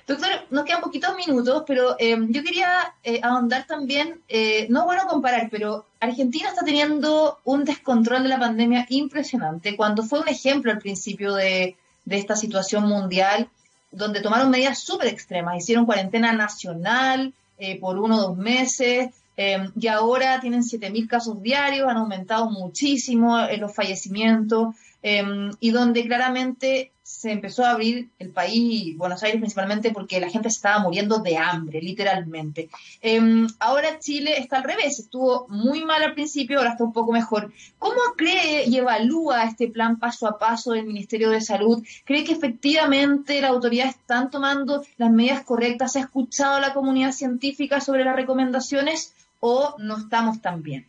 [0.09, 5.03] Doctor, nos quedan poquitos minutos, pero eh, yo quería eh, ahondar también, eh, no bueno
[5.07, 10.73] comparar, pero Argentina está teniendo un descontrol de la pandemia impresionante, cuando fue un ejemplo
[10.73, 11.77] al principio de,
[12.09, 13.51] esta situación mundial,
[13.91, 17.35] donde tomaron medidas súper extremas, hicieron cuarentena nacional
[17.79, 23.75] por uno o dos meses, y ahora tienen 7.000 casos diarios, han aumentado muchísimo los
[23.75, 30.31] fallecimientos, y donde claramente se empezó a abrir el país, Buenos Aires principalmente, porque la
[30.31, 32.69] gente se estaba muriendo de hambre, literalmente.
[33.03, 37.11] Em, ahora Chile está al revés, estuvo muy mal al principio, ahora está un poco
[37.11, 37.51] mejor.
[37.81, 41.83] ¿Cómo cree y evalúa este plan paso a paso del Ministerio de Salud?
[42.05, 45.95] ¿Cree que efectivamente las autoridades están tomando las medidas correctas?
[45.95, 50.87] ¿Se ha escuchado a la comunidad científica sobre las recomendaciones o no estamos tan bien?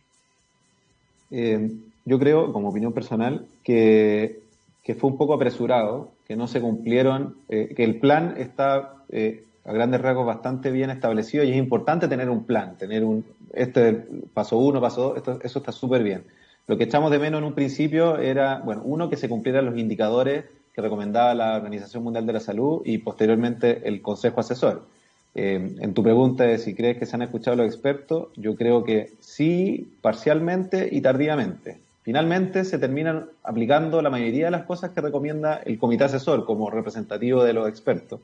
[1.32, 1.72] Eh,
[2.04, 4.38] yo creo, como opinión personal, que
[4.82, 9.44] que fue un poco apresurado, que no se cumplieron, eh, que el plan está eh,
[9.64, 13.92] a grandes rasgos bastante bien establecido y es importante tener un plan, tener un, este
[14.32, 16.24] paso uno, paso dos, eso está súper bien.
[16.66, 19.76] Lo que echamos de menos en un principio era, bueno, uno, que se cumplieran los
[19.76, 24.84] indicadores que recomendaba la Organización Mundial de la Salud y posteriormente el Consejo Asesor.
[25.34, 28.84] Eh, en tu pregunta de si crees que se han escuchado los expertos, yo creo
[28.84, 31.78] que sí, parcialmente y tardíamente.
[32.02, 36.70] Finalmente se terminan aplicando la mayoría de las cosas que recomienda el comité asesor como
[36.70, 38.20] representativo de los expertos,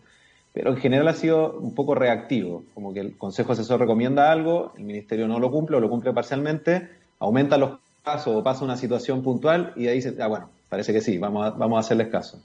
[0.53, 4.73] pero en general ha sido un poco reactivo, como que el consejo asesor recomienda algo,
[4.79, 8.77] el ministerio no lo cumple o lo cumple parcialmente, aumenta los casos o pasa una
[8.77, 12.09] situación puntual y ahí dice, ah, bueno, parece que sí, vamos a, vamos a hacerles
[12.09, 12.41] caso.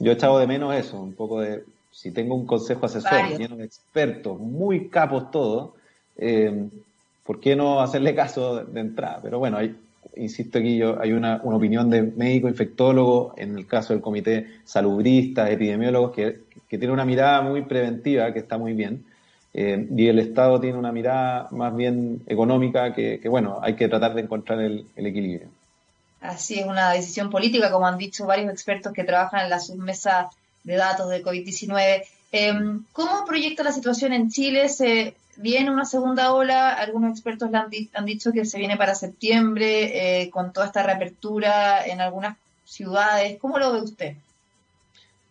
[0.00, 3.56] Yo he echado de menos eso, un poco de si tengo un consejo asesor lleno
[3.56, 5.70] de expertos, muy capos todos,
[6.16, 6.68] eh,
[7.24, 9.20] ¿por qué no hacerle caso de, entrada?
[9.22, 9.76] Pero bueno, hay,
[10.16, 15.50] insisto aquí, yo, hay una, opinión de médico infectólogo, en el caso del comité salubristas,
[15.50, 19.04] epidemiólogos, que, tiene una mirada muy preventiva, que está muy bien,
[19.52, 24.14] eh, y el Estado tiene una mirada más bien económica, que, bueno, hay que tratar
[24.14, 25.48] de encontrar el, equilibrio.
[26.22, 30.30] Así es una decisión política, como han dicho varios expertos que trabajan en la submesa
[30.64, 32.04] de datos de COVID-19.
[32.30, 34.68] Em, ¿Cómo proyecta la situación en Chile?
[34.70, 36.70] ¿Se viene una segunda ola?
[36.70, 42.00] Algunos expertos han, dicho que se viene para septiembre eh, con toda esta reapertura en
[42.00, 43.38] algunas ciudades.
[43.40, 44.16] ¿Cómo lo ve usted?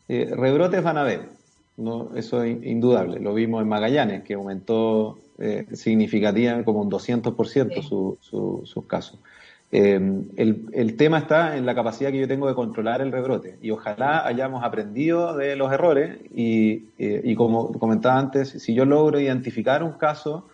[0.08, 1.30] Eh, rebrotes van a haber,
[1.78, 3.20] no, eso es indudable.
[3.20, 8.18] Lo vimos en Magallanes, que aumentó eh, significativamente como un 200%
[8.66, 9.20] sus casos.
[9.74, 13.72] Em, el, tema está en la capacidad que yo tengo de controlar el rebrote y
[13.72, 19.82] ojalá hayamos aprendido de los errores y, eh, como comentaba antes, si yo logro identificar
[19.82, 20.50] un caso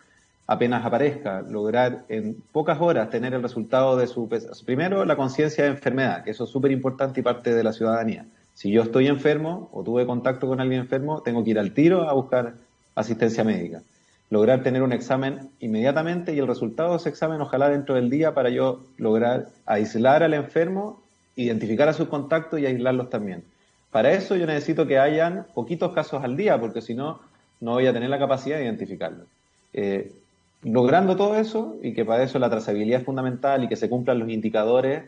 [0.45, 4.29] apenas aparezca, lograr en pocas horas tener el resultado de su...
[4.65, 8.27] Primero, la conciencia de enfermedad, que eso es súper importante y parte de la ciudadanía.
[8.53, 12.07] Si yo estoy enfermo o tuve contacto con alguien enfermo, tengo que ir al tiro
[12.07, 12.53] a buscar
[12.95, 13.81] asistencia médica
[14.29, 18.33] lograr tener un examen inmediatamente y el resultado de ese examen ojalá dentro del día
[18.33, 21.01] para yo lograr aislar al enfermo,
[21.35, 23.43] identificar a sus contactos y aislarlos también.
[23.91, 27.19] Para eso yo necesito que hayan poquitos casos al día, porque si no,
[27.61, 29.25] no voy a tener la capacidad de identificarlos.
[29.73, 30.11] Eh,
[30.63, 34.19] logrando todo eso, y que para eso la trazabilidad es fundamental y que se cumplan
[34.19, 35.03] los indicadores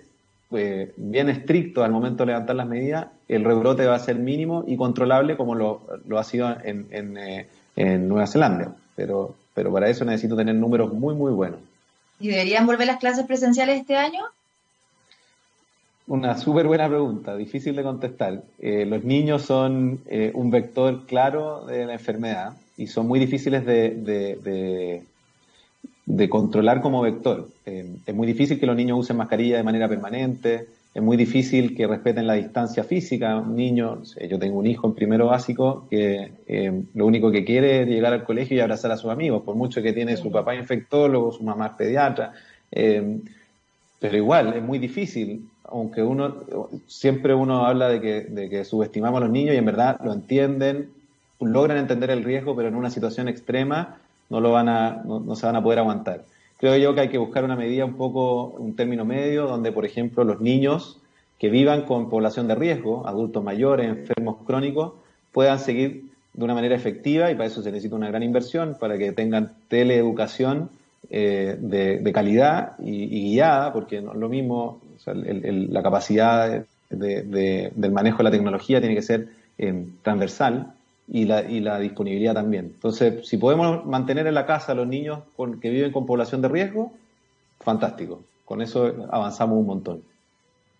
[0.52, 4.64] eh, bien estrictos al momento de levantar las medidas, el rebrote va a ser mínimo
[4.66, 5.82] y controlable como lo,
[6.18, 11.16] ha sido en, en eh, Nueva Zelanda pero, pero para eso necesito tener números muy,
[11.16, 11.62] muy buenos.
[12.20, 14.26] ¿Y deberían volver las clases presenciales este año?
[16.08, 18.44] Una súper buena pregunta, difícil de contestar.
[18.60, 23.66] Eh, los niños son eh, un vector claro de la enfermedad y son muy difíciles
[23.66, 25.06] de,
[26.06, 27.48] de, controlar como vector.
[27.66, 31.76] Eh, es muy difícil que los niños usen mascarilla de manera permanente, es muy difícil
[31.76, 33.38] que respeten la distancia física.
[33.38, 37.84] Un niño, yo tengo un hijo en primero básico que eh, lo único que quiere
[37.84, 40.56] es llegar al colegio y abrazar a sus amigos, por mucho que tiene su papá
[40.56, 42.34] infectólogo, su mamá pediatra.
[42.72, 43.20] Eh,
[44.00, 46.38] pero igual, es muy difícil, aunque uno,
[46.88, 50.12] siempre uno habla de que, de que subestimamos a los niños y en verdad lo
[50.12, 50.90] entienden,
[51.40, 53.98] logran entender el riesgo, pero en una situación extrema
[54.30, 56.24] no lo van a, no se van a poder aguantar
[56.60, 59.86] creo yo que hay que buscar una medida un poco, un término medio, donde, por
[59.86, 61.00] ejemplo, los niños
[61.40, 64.94] que vivan con población de riesgo, adultos mayores, enfermos crónicos,
[65.32, 68.98] puedan seguir de una manera efectiva y para eso se necesita una gran inversión, para
[68.98, 70.70] que tengan teleeducación
[71.10, 78.32] eh, de, calidad y, guiada, porque no, lo mismo, la capacidad del manejo de la
[78.32, 80.74] tecnología tiene que ser eh, transversal
[81.12, 82.66] y la, y la disponibilidad también.
[82.66, 85.20] Entonces, si podemos mantener en la casa a los niños
[85.62, 86.94] que viven con población de riesgo,
[87.60, 88.22] fantástico.
[88.46, 90.04] Con eso avanzamos un montón.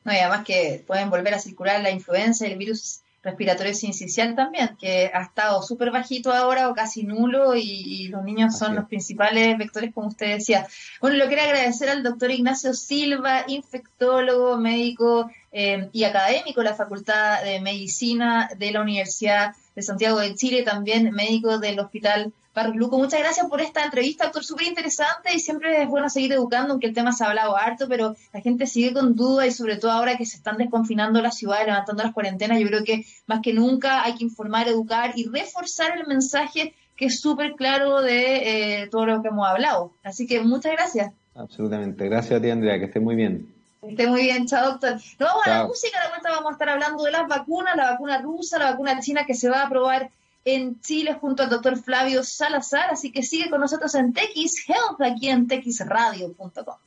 [0.04, 4.78] No, y además que pueden volver a circular la influenza el virus respiratorio sincicial también,
[4.80, 9.58] que ha estado súper bajito ahora o casi nulo y, los niños son los principales
[9.58, 10.66] vectores, como usted decía.
[11.02, 16.76] Bueno, lo quiero agradecer al doctor Ignacio Silva, infectólogo, médico eh, y académico de la
[16.76, 22.34] Facultad de Medicina de la Universidad de Santiago de Chile, también médico del Hospital
[22.68, 22.98] Luco.
[22.98, 26.88] Muchas gracias por esta entrevista, doctor, súper interesante y siempre es bueno seguir educando, aunque
[26.88, 29.92] el tema se ha hablado harto, pero la gente sigue con dudas y sobre todo
[29.92, 33.54] ahora que se están desconfinando las ciudades, levantando las cuarentenas, yo creo que más que
[33.54, 38.88] nunca hay que informar, educar y reforzar el mensaje que es súper claro de eh,
[38.88, 39.94] todo lo que hemos hablado.
[40.04, 41.14] Así que muchas gracias.
[41.34, 42.10] Absolutamente.
[42.10, 43.54] Gracias a ti, Andrea, que esté muy bien.
[43.82, 44.94] Esté muy bien, chao doctor.
[44.94, 47.92] Nos vamos a la música, la vuelta vamos a estar hablando de las vacunas, la
[47.92, 50.10] vacuna rusa, la vacuna china que se va a probar
[50.46, 55.02] en Chile junto al doctor Flavio Salazar, así que sigue con nosotros en TX Health
[55.02, 56.78] aquí en texradio.com.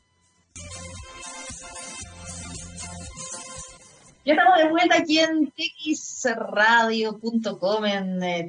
[4.24, 8.46] Ya estamos de vuelta aquí en texradio.com, en eh,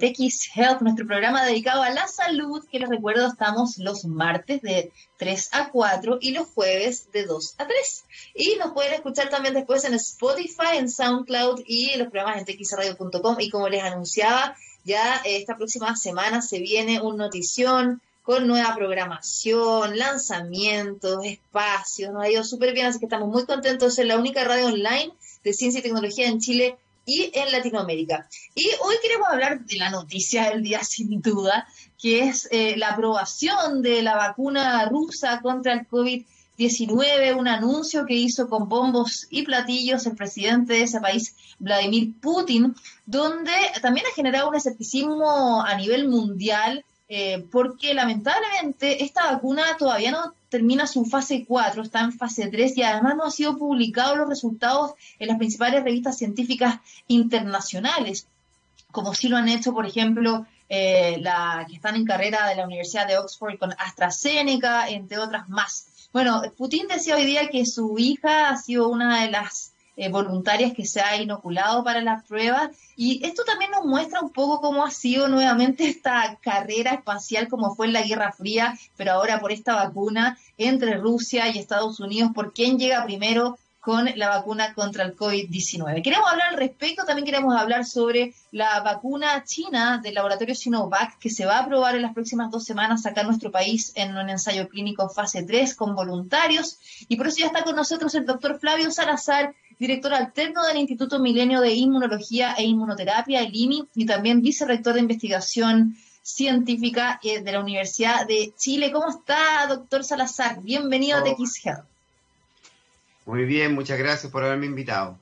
[0.54, 5.50] Health, nuestro programa dedicado a la salud, que les recuerdo estamos los martes de 3
[5.52, 8.06] a 4 y los jueves de 2 a 3.
[8.36, 13.38] Y nos pueden escuchar también después en Spotify, en SoundCloud y los programas en texradio.com.
[13.40, 19.98] Y como les anunciaba, Ya esta próxima semana se viene un notición con nueva programación,
[19.98, 24.18] lanzamientos, espacios, nos ha ido súper bien, así que estamos muy contentos de ser la
[24.18, 25.12] única radio online
[25.44, 28.28] de ciencia y tecnología en Chile y en Latinoamérica.
[28.56, 31.68] Y hoy queremos hablar de la noticia del día, sin duda,
[32.02, 36.26] que es eh, la aprobación de la vacuna rusa contra el COVID-19,
[37.36, 42.76] un anuncio que hizo con bombos y platillos el presidente de ese país, Vladimir Putin,
[43.06, 50.12] donde también ha generado un escepticismo a nivel mundial eh, porque lamentablemente esta vacuna todavía
[50.12, 54.18] no termina su fase 4, está en fase 3 y además no han sido publicados
[54.18, 58.26] los resultados en las principales revistas científicas internacionales,
[58.92, 62.66] como sí lo han hecho, por ejemplo, eh, la que están en carrera de la
[62.66, 65.88] Universidad de Oxford con AstraZeneca, entre otras más.
[66.14, 70.72] Bueno, Putin decía hoy día que su hija ha sido una de las eh, voluntarias
[70.74, 72.70] que se ha inoculado para las pruebas.
[72.96, 77.74] Y esto también nos muestra un poco cómo ha sido nuevamente esta carrera espacial como
[77.74, 82.30] fue en la Guerra Fría, pero ahora por esta vacuna entre Rusia y Estados Unidos,
[82.36, 86.02] por quién llega primero con la vacuna contra el COVID-19.
[86.02, 91.30] Queremos hablar al respecto, también queremos hablar sobre la vacuna china del laboratorio Sinovac que
[91.30, 94.30] se va a probar en las próximas dos semanas acá en nuestro país en un
[94.30, 96.80] ensayo clínico fase 3 con voluntarios.
[97.10, 101.20] Y por eso ya está con nosotros el doctor Flavio Salazar, director alterno del Instituto
[101.20, 107.52] Milenio de Inmunología e Inmunoterapia, el IMI, y también vicerrector de investigación científica eh, de
[107.52, 108.94] la Universidad de Chile.
[108.94, 110.62] ¿Cómo está, doctor Salazar?
[110.62, 111.93] Bienvenido a TX Health.
[113.26, 115.18] Muy bien, muchas gracias por haberme invitado.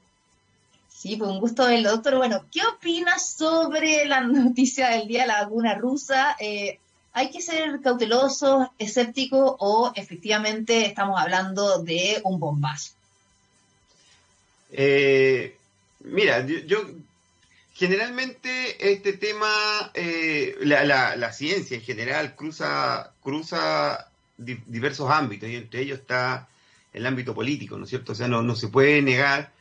[0.89, 2.17] Sí, pues un gusto verlo, doctor.
[2.17, 6.35] Bueno, ¿qué opinas sobre la noticia del día de la vacuna rusa?
[6.39, 6.79] Eh,
[7.13, 12.93] ¿Hay que ser cautelosos, escépticos o efectivamente estamos hablando de un bombazo?
[14.71, 15.57] Eh,
[16.01, 16.85] mira, yo,
[17.73, 25.99] generalmente este tema, eh, la, ciencia en general cruza, cruza diversos ámbitos y entre ellos
[25.99, 26.47] está
[26.93, 28.11] el ámbito político, ¿no es cierto?
[28.11, 29.53] O sea, no, se puede negar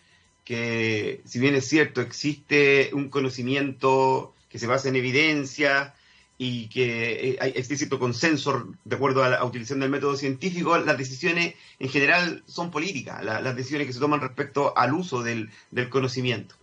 [0.45, 5.95] que, si bien es cierto, existe un conocimiento que se basa en evidencia,
[6.43, 10.97] y que eh, hay cierto consenso de acuerdo a la utilización del método científico, las
[10.97, 15.51] decisiones en general son políticas, las decisiones que se toman respecto al uso del,
[15.91, 16.55] conocimiento.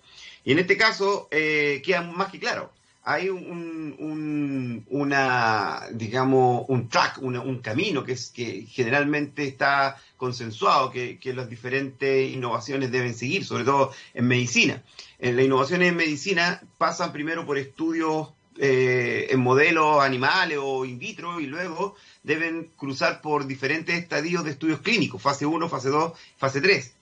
[0.44, 2.74] Y en este caso eh, queda más que claro,
[3.10, 11.18] hay un, una, digamos, un track, un camino que, es, que generalmente está consensuado, que,
[11.18, 14.84] que las diferentes innovaciones deben seguir, sobre todo en medicina.
[15.20, 21.00] En las innovaciones en medicina pasan primero por estudios eh, en modelos animales o in
[21.00, 26.12] vitro y luego deben cruzar por diferentes estadios de estudios clínicos, fase 1, fase 2,
[26.36, 26.97] fase 3.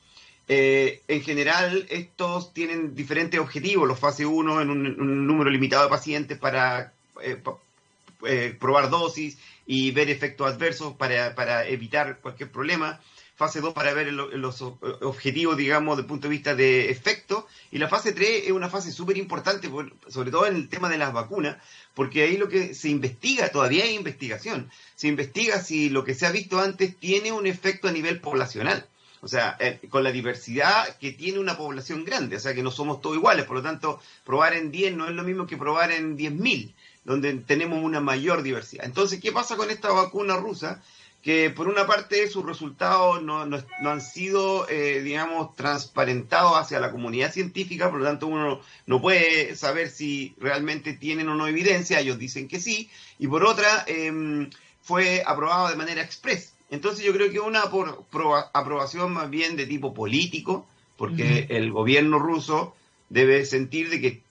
[0.48, 3.88] Eh, en general, estos tienen diferentes objetivos.
[3.88, 10.10] Los fase 1 en un, número limitado de pacientes para eh, probar dosis y ver
[10.10, 13.00] efectos adversos para, para evitar cualquier problema
[13.36, 17.78] fase 2 para ver los objetivos, digamos, desde el punto de vista de efecto, y
[17.78, 19.70] la fase 3 es una fase súper importante,
[20.08, 21.58] sobre todo en el tema de las vacunas,
[21.94, 26.26] porque ahí lo que se investiga, todavía hay investigación, se investiga si lo que se
[26.26, 28.88] ha visto antes tiene un efecto a nivel poblacional.
[29.26, 32.70] O sea, eh, con la diversidad que tiene una población grande, o sea, que no
[32.70, 35.92] somos todos iguales, por lo tanto, probar en 10 no es lo mismo que probar
[35.92, 38.86] en 10.000, donde tenemos una mayor diversidad.
[38.86, 40.80] Entonces, ¿qué pasa con esta vacuna rusa?
[41.24, 46.92] que por una parte sus resultados no, no, han sido, eh, digamos, transparentados hacia la
[46.92, 52.00] comunidad científica, por lo tanto uno no puede saber si realmente tienen o no evidencia,
[52.00, 54.52] ellos dicen que sí, y por otra, em,
[54.84, 56.55] fue aprobado de manera express.
[56.76, 58.06] Entonces yo creo que una por,
[58.54, 62.76] aprobación más bien de tipo político, porque el gobierno ruso
[63.10, 64.22] debe sentir de que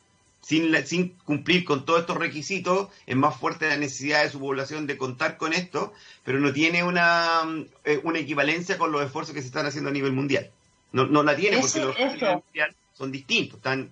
[0.42, 4.98] sin, cumplir con todos estos requisitos, es más fuerte la necesidad de su población de
[4.98, 7.40] contar con esto, pero no tiene una,
[7.84, 10.50] eh, una equivalencia con los esfuerzos que se están haciendo a nivel mundial.
[10.92, 12.42] No, no la tiene porque los esfuerzos
[12.92, 13.90] son distintos, están,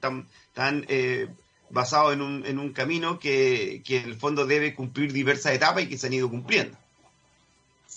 [0.52, 1.26] tan eh,
[1.70, 5.84] basados en un, en un camino que, que en el fondo debe cumplir diversas etapas
[5.84, 6.76] y que se han ido cumpliendo.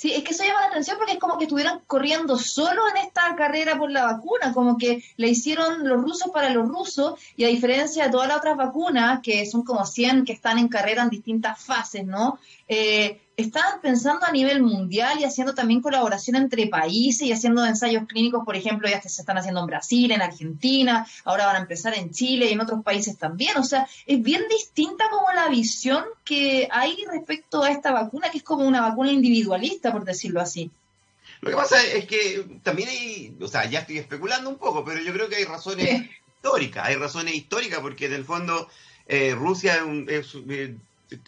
[0.06, 2.98] Sí, es que eso llama la atención porque es como que estuvieran corriendo solo en
[2.98, 7.44] esta carrera por la vacuna, como que le hicieron los rusos para los rusos y
[7.44, 11.02] a diferencia de todas las otras vacunas, que son como 100 que están en carrera
[11.02, 12.38] en distintas fases, ¿no?
[12.68, 18.08] Eh, estaban pensando a nivel mundial y haciendo también colaboración entre países y haciendo ensayos
[18.08, 21.60] clínicos, por ejemplo, ya que se están haciendo en Brasil, en Argentina, ahora van a
[21.60, 23.58] empezar en Chile y en otros países también.
[23.58, 28.38] O sea, es bien distinta como la visión que hay respecto a esta vacuna, que
[28.38, 30.72] es como una vacuna individualista, por decirlo así.
[31.42, 35.02] Lo que pasa es que también hay, o sea, ya estoy especulando un poco, pero
[35.02, 38.70] yo creo que hay razones históricas, hay razones históricas porque en el fondo
[39.36, 39.84] Rusia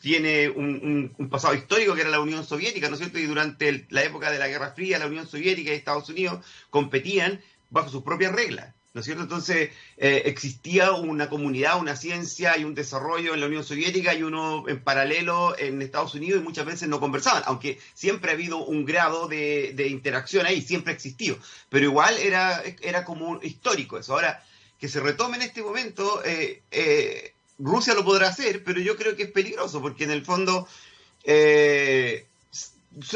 [0.02, 3.20] tiene un, pasado histórico que era la Unión Soviética, ¿no es cierto?
[3.20, 7.42] Y durante la época de la Guerra Fría, la Unión Soviética y Estados Unidos competían
[7.70, 8.74] bajo sus propias reglas.
[8.98, 9.22] ¿no es cierto?
[9.22, 14.24] Entonces eh, existía una comunidad, una ciencia y un desarrollo en la Unión Soviética y
[14.24, 18.58] uno en paralelo en Estados Unidos y muchas veces no conversaban, aunque siempre ha habido
[18.58, 21.38] un grado de, interacción ahí, siempre ha existido,
[21.70, 24.14] pero igual era, era como histórico eso.
[24.14, 24.44] Ahora,
[24.80, 29.16] que se retome en este momento, eh, eh, Rusia lo podrá hacer, pero yo creo
[29.16, 30.68] que es peligroso, porque en el fondo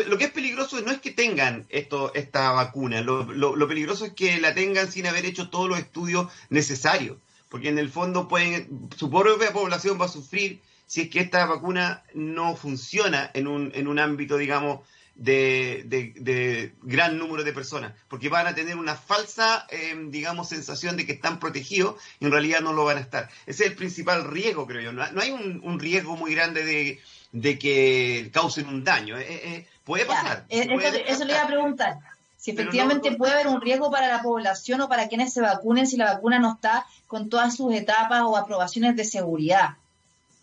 [0.08, 4.40] lo que es peligroso no es que tengan esto, esta vacuna, lo, peligroso es que
[4.40, 7.18] la tengan sin haber hecho todos los estudios necesarios,
[7.50, 11.46] porque en el fondo pueden, su propia población va a sufrir si es que esta
[11.46, 14.82] vacuna no funciona en un, en un ámbito, digamos,
[15.22, 21.06] de, gran número de personas, porque van a tener una falsa, em, digamos, sensación de
[21.06, 23.30] que están protegidos y en realidad no lo van a estar.
[23.46, 24.92] Ese es el principal riesgo, creo yo.
[24.92, 27.00] No, hay un, riesgo muy grande
[27.32, 29.18] de, que causen un daño.
[29.18, 30.46] Eh, eh, eh, puede pasar.
[30.50, 31.98] eso, le iba a preguntar.
[32.38, 35.96] Si efectivamente puede haber un riesgo para la población o para quienes se vacunen si
[35.98, 39.76] la vacuna no está con todas sus etapas o aprobaciones de seguridad.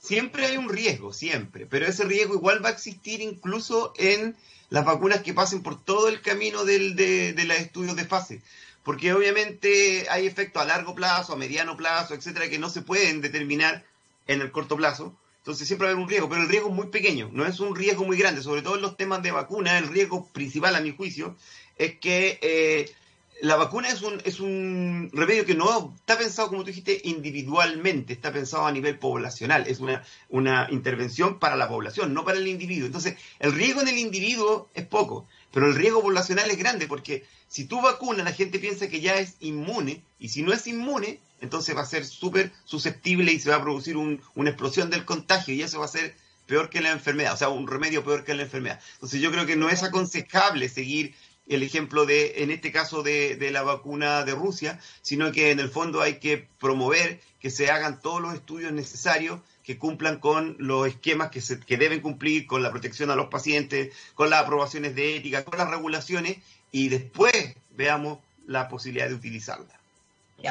[0.00, 4.36] Siempre hay un riesgo, siempre, pero ese riesgo igual va a existir incluso en
[4.70, 8.42] las vacunas que pasen por todo el camino del, de, de los estudios de fase.
[8.82, 13.20] Porque obviamente hay efectos a largo plazo, a mediano plazo, etcétera, que no se pueden
[13.20, 13.84] determinar
[14.26, 15.14] en el corto plazo.
[15.38, 17.58] Entonces siempre va a haber un riesgo, pero el riesgo es muy pequeño, no es
[17.60, 19.78] un riesgo muy grande, sobre todo en los temas de vacuna.
[19.78, 21.36] El riesgo principal, a mi juicio,
[21.76, 22.92] es que eh,
[23.40, 28.12] la vacuna es un, es un remedio que no está pensado, como tú dijiste, individualmente,
[28.12, 32.48] está pensado a nivel poblacional, es una, una intervención para la población, no para el
[32.48, 32.86] individuo.
[32.86, 37.24] Entonces, el riesgo en el individuo es poco, pero el riesgo poblacional es grande, porque
[37.48, 41.20] si tú vacunas, la gente piensa que ya es inmune, y si no es inmune,
[41.40, 45.54] entonces va a ser súper susceptible y se va a producir una explosión del contagio,
[45.54, 46.16] y eso va a ser
[46.46, 48.80] peor que la enfermedad, o sea, un remedio peor que la enfermedad.
[48.94, 51.14] Entonces yo creo que no es aconsejable seguir
[51.48, 55.70] el ejemplo de, en este caso, de, la vacuna de Rusia, sino que en el
[55.70, 60.86] fondo hay que promover que se hagan todos los estudios necesarios que cumplan con los
[60.88, 64.94] esquemas que, se, que deben cumplir, con la protección a los pacientes, con las aprobaciones
[64.94, 66.38] de ética, con las regulaciones,
[66.70, 69.78] y después veamos la posibilidad de utilizarla.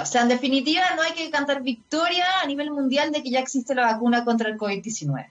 [0.02, 3.40] o sea, en definitiva, no hay que cantar victoria a nivel mundial de que ya
[3.40, 5.28] existe la vacuna contra el COVID-19.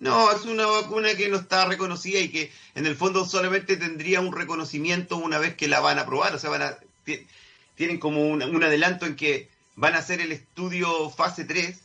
[0.00, 4.20] No, es una vacuna que no está reconocida y que en el fondo solamente tendría
[4.20, 6.34] un reconocimiento una vez que la van a probar.
[6.34, 6.78] O sea, van a,
[7.74, 11.80] tienen como un, adelanto en que van a hacer el estudio fase 3,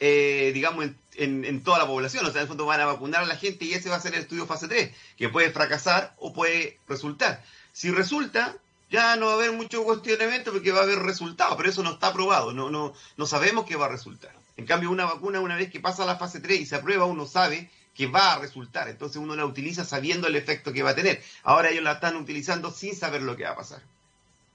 [0.00, 2.24] eh, digamos, en, en, toda la población.
[2.24, 4.00] O sea, en el fondo van a vacunar a la gente y ese va a
[4.00, 7.44] ser el estudio fase 3, que puede fracasar o puede resultar.
[7.72, 8.56] Si resulta,
[8.90, 11.92] ya no va a haber mucho cuestionamiento porque va a haber resultado, pero eso no
[11.92, 14.37] está aprobado, no, no, no sabemos qué va a resultar.
[14.58, 17.26] En cambio, una vacuna, una vez que pasa la fase 3 y se aprueba, uno
[17.26, 18.88] sabe que va a resultar.
[18.88, 21.22] Entonces uno la utiliza sabiendo el efecto que va a tener.
[21.44, 23.80] Ahora ellos la están utilizando sin saber lo que va a pasar.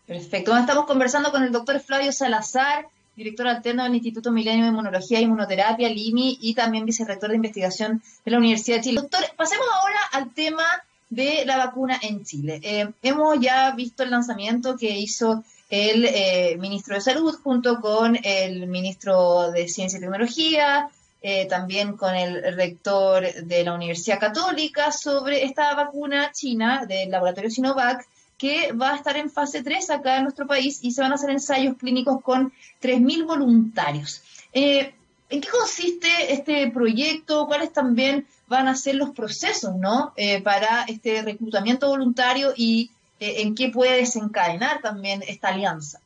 [0.05, 0.55] Perfecto.
[0.57, 2.85] Estamos conversando con el doctor Flavio Salazar,
[3.15, 8.03] director alterno del Instituto Milenio de Inmunología y Inmunoterapia, LIMI, y también vicerrector de investigación
[8.25, 9.01] de la Universidad de Chile.
[9.01, 10.65] Doctor, pasemos ahora al tema
[11.09, 12.59] de la vacuna en Chile.
[12.61, 18.15] Eh, hemos ya visto el lanzamiento que hizo el eh, ministro de Salud junto con
[18.21, 20.87] el ministro de Ciencia y Tecnología,
[21.19, 27.49] eh, también con el rector de la Universidad Católica sobre esta vacuna china del laboratorio
[27.49, 28.05] Sinovac
[28.37, 31.15] que va a estar en fase 3 acá en nuestro país y se van a
[31.15, 34.21] hacer ensayos clínicos con 3.000 voluntarios.
[34.53, 34.93] Eh,
[35.31, 37.47] ¿En qué consiste este proyecto?
[37.47, 40.13] ¿Cuáles también van a ser los procesos ¿no?
[40.43, 42.91] para este reclutamiento voluntario y
[43.23, 45.99] en qué puede desencadenar también esta alianza.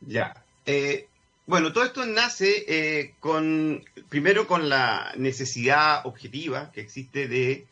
[0.00, 0.42] Ya.
[0.66, 1.06] Eh,
[1.46, 7.66] bueno, todo esto nace eh, con, primero con la necesidad objetiva que existe de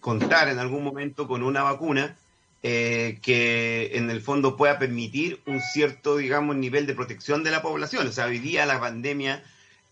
[0.00, 2.16] contar en algún momento con una vacuna
[2.60, 8.06] que en el fondo pueda permitir un cierto, digamos, nivel de protección de la población.
[8.06, 9.42] O sea, hoy día la pandemia,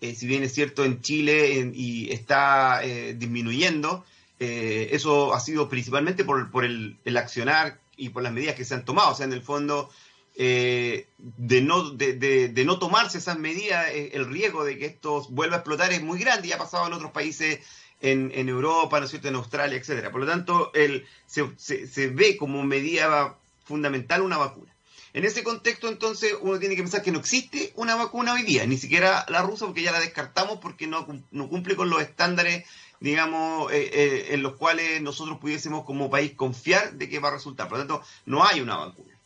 [0.01, 2.83] si bien es cierto en Chile y está
[3.14, 4.05] disminuyendo,
[4.39, 8.84] eh, eso ha sido principalmente por, el, accionar y por las medidas que se han
[8.84, 9.12] tomado.
[9.12, 9.89] O sea, en el fondo,
[10.37, 15.57] eh, de, no, de, no tomarse esas medidas, eh, el riesgo de que esto vuelva
[15.57, 17.61] a explotar es muy grande y ha pasado en otros países
[18.03, 20.11] en, Europa, ¿no es cierto?, en Australia, etcétera.
[20.11, 24.70] Por lo tanto, el, se, se, ve como medida fundamental una vacuna.
[25.14, 28.66] En ese contexto, entonces, uno tiene que pensar que no existe una vacuna hoy día,
[28.66, 32.66] ni siquiera la rusa, porque ya la descartamos porque no, no cumple con los estándares
[33.01, 37.33] digamos, eh, eh, en los cuales nosotros pudiésemos como país confiar de que va a
[37.33, 37.69] resultar.
[37.69, 39.17] Por lo tanto, no hay una vacuna.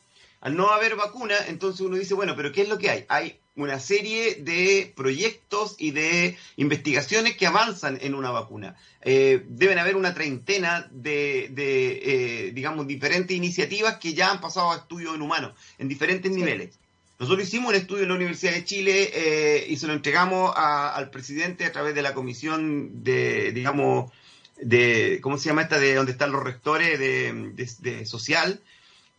[0.40, 3.04] Al no haber vacuna, entonces uno dice, bueno, pero ¿qué es lo que hay?
[3.08, 8.76] Hay una serie de proyectos y de investigaciones que avanzan en una vacuna.
[9.02, 14.76] Eh, deben haber una treintena de, eh, digamos, diferentes iniciativas que ya han pasado a
[14.76, 16.78] estudio en humanos, en diferentes niveles.
[17.20, 21.10] Nosotros hicimos un estudio en la Universidad de Chile eh, y se lo entregamos al
[21.10, 24.10] presidente a través de la comisión de, digamos,
[24.56, 25.78] de, ¿cómo se llama esta?
[25.78, 28.62] De donde están los rectores de, social.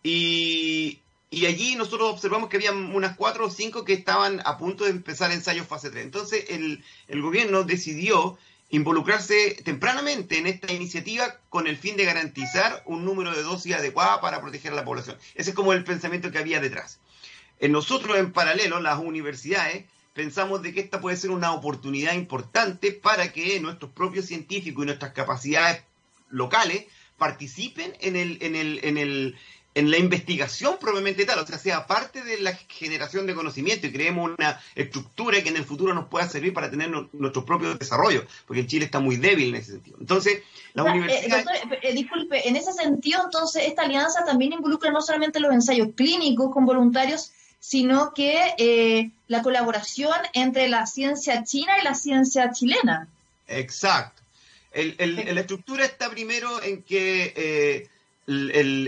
[0.02, 1.00] Y,
[1.32, 5.32] allí nosotros observamos que había unas cuatro o cinco que estaban a punto de empezar
[5.32, 6.04] ensayos fase 3.
[6.04, 8.36] Entonces el, el gobierno decidió
[8.72, 14.22] involucrarse tempranamente en esta iniciativa con el fin de garantizar un número de dosis adecuada
[14.22, 15.18] para proteger a la población.
[15.36, 17.00] Ese es como el pensamiento que había detrás.
[17.62, 22.92] En nosotros, en paralelo, las universidades, pensamos de que esta puede ser una oportunidad importante
[22.92, 25.84] para que nuestros propios científicos y nuestras capacidades
[26.30, 26.86] locales
[27.18, 29.36] participen en el, en el, en el,
[29.76, 33.92] en la investigación probablemente tal, o sea, sea parte de la generación de conocimiento y
[33.92, 38.26] creemos una estructura que en el futuro nos pueda servir para tener nuestro propio desarrollo,
[38.48, 39.98] porque Chile está muy débil en ese sentido.
[40.00, 40.42] Entonces,
[40.74, 41.42] la universidad...
[41.42, 45.90] Eh, eh, disculpe, en ese sentido, entonces, esta alianza también involucra no solamente los ensayos
[45.96, 47.32] clínicos con voluntarios,
[47.62, 53.08] sino que eh, la colaboración entre la ciencia china y la ciencia chilena.
[53.48, 54.22] Exacto.
[54.74, 57.90] la estructura está primero en que eh,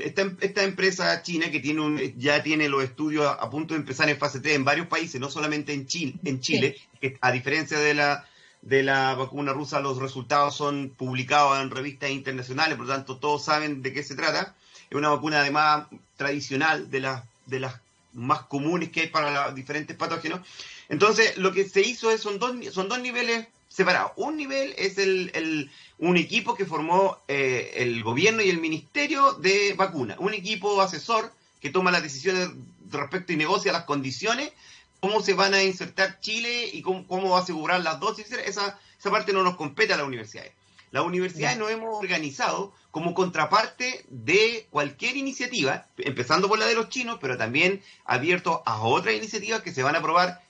[0.04, 4.18] esta, empresa china que tiene un, ya tiene los estudios a, punto de empezar en
[4.18, 7.94] fase 3 en varios países, no solamente en Chile, en Chile que a diferencia de
[7.94, 8.26] la,
[8.64, 13.46] de la vacuna rusa, los resultados son publicados en revistas internacionales, por lo tanto todos
[13.46, 14.56] saben de qué se trata.
[14.90, 17.83] Es una vacuna además tradicional de las de las
[18.14, 20.42] más comunes que hay para los diferentes patógenos.
[20.90, 24.12] Entonces, lo que se hizo es, son, dos, son dos niveles separados.
[24.18, 29.74] Un nivel es el, un equipo que formó eh, el gobierno y el ministerio de
[29.74, 30.18] vacunas.
[30.20, 32.50] Un equipo asesor que toma las decisiones
[32.90, 34.52] respecto y negocia las condiciones,
[35.00, 38.32] cómo se van a insertar Chile y cómo, cómo va a asegurar las dosis.
[38.32, 40.54] Esa, esa parte no nos compete a las universidades.
[40.94, 46.90] Las universidades nos hemos organizado como contraparte de cualquier iniciativa, empezando por la de los
[46.90, 50.44] chinos, pero también abierto a otras iniciativas que se van a aprobar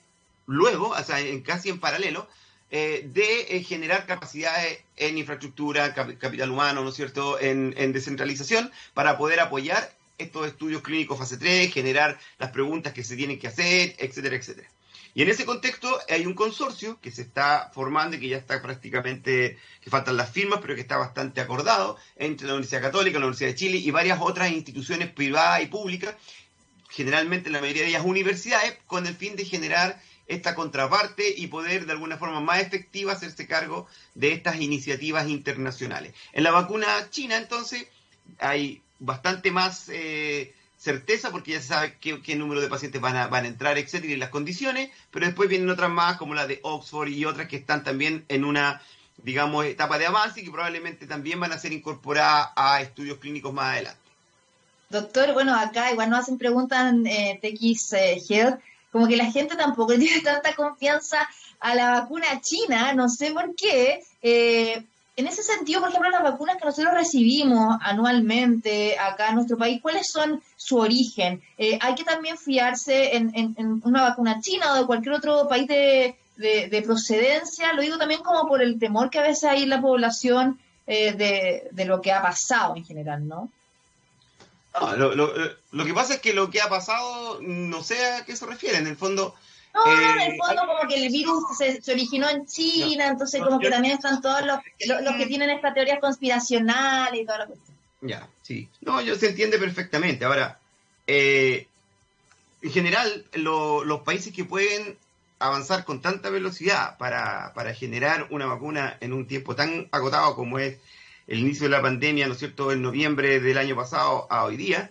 [0.46, 2.28] luego, o sea, en, casi en paralelo,
[2.70, 8.70] eh, de eh, generar capacidades en infraestructura, capital humano, ¿no es cierto?, en, en descentralización,
[8.92, 13.48] para poder apoyar estos estudios clínicos fase 3, generar las preguntas que se tienen que
[13.48, 14.68] hacer, etcétera, etcétera.
[15.14, 18.60] Y en ese contexto hay un consorcio que se está formando y que ya está
[18.60, 23.26] prácticamente, que faltan las firmas, pero que está bastante acordado entre la Universidad Católica, la
[23.26, 26.16] Universidad de Chile y varias otras instituciones privadas y públicas,
[26.90, 31.86] generalmente la mayoría de ellas universidades, con el fin de generar esta contraparte y poder
[31.86, 36.12] de alguna forma más efectiva hacerse cargo de estas iniciativas internacionales.
[36.32, 37.86] En la vacuna china, entonces,
[38.38, 39.88] hay bastante más...
[39.90, 40.52] Eh,
[40.84, 44.12] certeza porque ya se sabe qué, número de pacientes van a, van a entrar, etcétera,
[44.12, 47.56] y las condiciones, pero después vienen otras más, como la de Oxford y otras que
[47.56, 48.82] están también en una,
[49.16, 53.54] digamos, etapa de avance y que probablemente también van a ser incorporadas a estudios clínicos
[53.54, 54.00] más adelante.
[54.90, 58.56] Doctor, bueno, acá igual nos hacen preguntas en eh, eh,
[58.92, 61.26] como que la gente tampoco tiene tanta confianza
[61.60, 64.04] a la vacuna china, no sé por qué.
[64.20, 64.84] Eh,
[65.16, 69.80] en ese sentido, por ejemplo, las vacunas que nosotros recibimos anualmente acá en nuestro país,
[69.80, 71.40] ¿cuáles son su origen?
[71.56, 76.82] Eh, ¿Hay que también fiarse en, una vacuna china o de cualquier otro país de,
[76.84, 77.72] procedencia?
[77.74, 80.58] Lo digo también como por el temor que a veces hay en la población
[80.88, 83.50] eh, de, lo que ha pasado en general, ¿no?
[84.96, 88.46] lo, lo, que pasa es que lo que ha pasado, no sé a qué se
[88.46, 88.78] refiere.
[88.78, 89.36] En el fondo,
[89.74, 93.58] no, en el eh, fondo como que el virus se, originó en China, entonces como
[93.58, 94.58] que también están todos los,
[95.02, 97.76] los, que tienen esta teoría conspiracional y toda la cuestión.
[98.00, 98.68] Ya, sí.
[98.82, 100.24] No, yo se entiende perfectamente.
[100.24, 100.58] Ahora,
[101.06, 101.66] eh,
[102.62, 104.96] en general, los países que pueden
[105.38, 110.58] avanzar con tanta velocidad para, para generar una vacuna en un tiempo tan agotado como
[110.58, 110.78] es
[111.26, 114.56] el inicio de la pandemia, ¿no es cierto?, en noviembre del año pasado a hoy
[114.56, 114.90] día,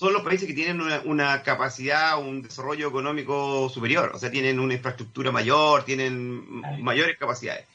[0.00, 4.72] son los países que tienen una, capacidad, un desarrollo económico superior, o sea, tienen una
[4.72, 6.42] infraestructura mayor, tienen
[6.82, 7.66] mayores capacidades.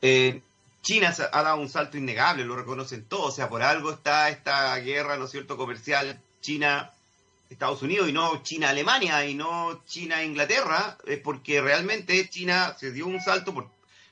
[0.00, 0.40] Eh,
[0.80, 4.74] China ha dado un salto innegable, lo reconocen todos, o sea, por algo está esta
[4.78, 11.60] guerra, ¿no es cierto?, comercial China-Estados Unidos y no China-Alemania y no China-Inglaterra, es porque
[11.60, 13.68] realmente China se dio un salto por,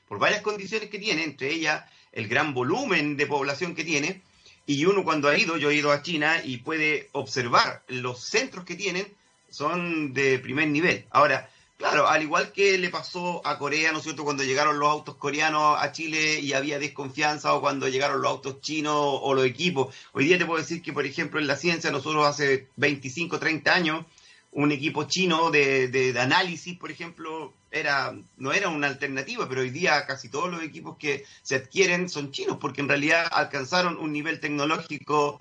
[0.07, 4.21] por varias condiciones que tiene, entre ellas el gran volumen de población que tiene,
[4.69, 8.65] y uno cuando ha ido, yo he ido a China y puede observar los centros
[8.65, 9.07] que tienen,
[9.49, 11.05] son de primer nivel.
[11.09, 14.87] Ahora, claro, al igual que le pasó a Corea, ¿no es cierto?, cuando llegaron los
[14.87, 19.43] autos coreanos a Chile y había desconfianza, o cuando llegaron los autos chinos o los
[19.43, 19.95] equipos.
[20.11, 23.73] Hoy día te puedo decir que, por ejemplo, en la ciencia, nosotros hace 25, 30
[23.73, 24.05] años,
[24.51, 30.05] un equipo chino de, análisis, por ejemplo, era no era una alternativa, pero hoy día
[30.07, 34.39] casi todos los equipos que se adquieren son chinos, porque en realidad alcanzaron un nivel
[34.39, 35.39] tecnológico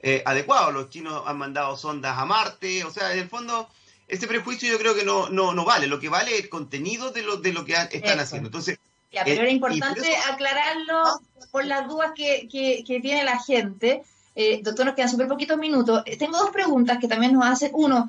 [0.00, 0.72] eh, adecuado.
[0.72, 3.68] Los chinos han mandado sondas a Marte, o sea, en el fondo,
[4.08, 7.10] ese prejuicio yo creo que no, no, no vale, lo que vale es el contenido
[7.10, 8.48] de lo, de lo que están haciendo.
[8.48, 8.78] Entonces,
[9.12, 11.02] ya, pero era eh, importante aclararlo
[11.50, 14.02] por las dudas que, que, tiene la gente.
[14.36, 16.04] Eh, doctor, nos quedan súper poquitos minutos.
[16.18, 17.70] tengo dos preguntas que también nos hacen.
[17.74, 18.08] Uno,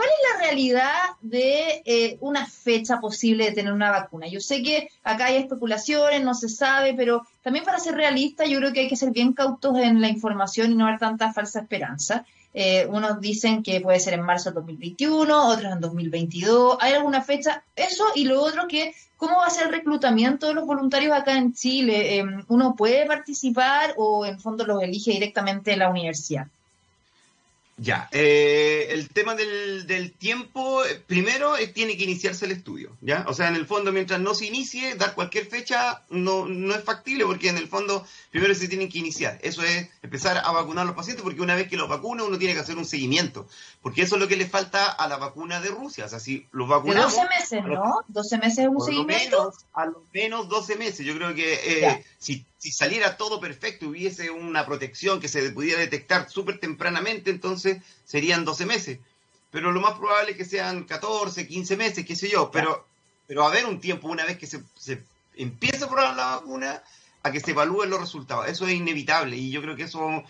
[0.00, 4.28] ¿Cuál es la realidad de eh, una fecha posible de tener una vacuna?
[4.28, 8.60] Yo sé que acá hay especulaciones, no se sabe, pero también para ser realista yo
[8.60, 11.60] creo que hay que ser bien cautos en la información y no dar tanta falsa
[11.60, 12.24] esperanza.
[12.54, 16.78] Eh, unos dicen que puede ser en marzo de 2021, otros en 2022.
[16.80, 17.62] ¿Hay alguna fecha?
[17.76, 21.36] Eso y lo otro que, ¿cómo va a ser el reclutamiento de los voluntarios acá
[21.36, 22.16] en Chile?
[22.16, 26.46] Eh, ¿Uno puede participar o en fondo los elige directamente la universidad?
[27.82, 32.94] Ya, eh, el tema del, del tiempo, eh, primero eh, tiene que iniciarse el estudio,
[33.00, 33.24] ¿ya?
[33.26, 36.84] O sea, en el fondo, mientras no se inicie, dar cualquier fecha no, no es
[36.84, 39.38] factible porque en el fondo primero se tienen que iniciar.
[39.40, 42.36] Eso es empezar a vacunar a los pacientes porque una vez que los vacuna uno
[42.36, 43.48] tiene que hacer un seguimiento,
[43.80, 46.04] porque eso es lo que le falta a la vacuna de Rusia.
[46.04, 47.14] O sea, si los vacunamos...
[47.14, 48.04] De 12 meses, ¿no?
[48.08, 49.54] 12 meses es un seguimiento.
[49.72, 51.06] a lo menos 12 meses.
[51.06, 56.28] Yo creo que si si saliera todo perfecto, hubiese una protección que se pudiera detectar
[56.28, 58.98] súper tempranamente, entonces serían 12 meses.
[59.50, 62.50] Pero lo más probable es que sean 14, 15 meses, qué sé yo.
[62.50, 62.84] Pero,
[63.26, 65.02] pero haber un tiempo, una vez que se, se
[65.36, 66.82] empieza a probar la vacuna,
[67.22, 68.46] a que se evalúen los resultados.
[68.46, 70.22] Eso es inevitable y yo creo que eso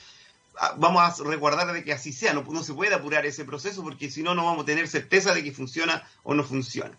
[0.76, 2.32] vamos a resguardar de que así sea.
[2.32, 5.34] No, no se puede apurar ese proceso porque si no, no vamos a tener certeza
[5.34, 6.96] de que funciona o no funciona.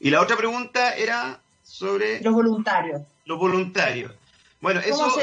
[0.00, 2.20] Y la otra pregunta era sobre...
[2.22, 3.02] Los voluntarios.
[3.24, 4.12] Los voluntarios.
[4.64, 5.20] Bueno, eso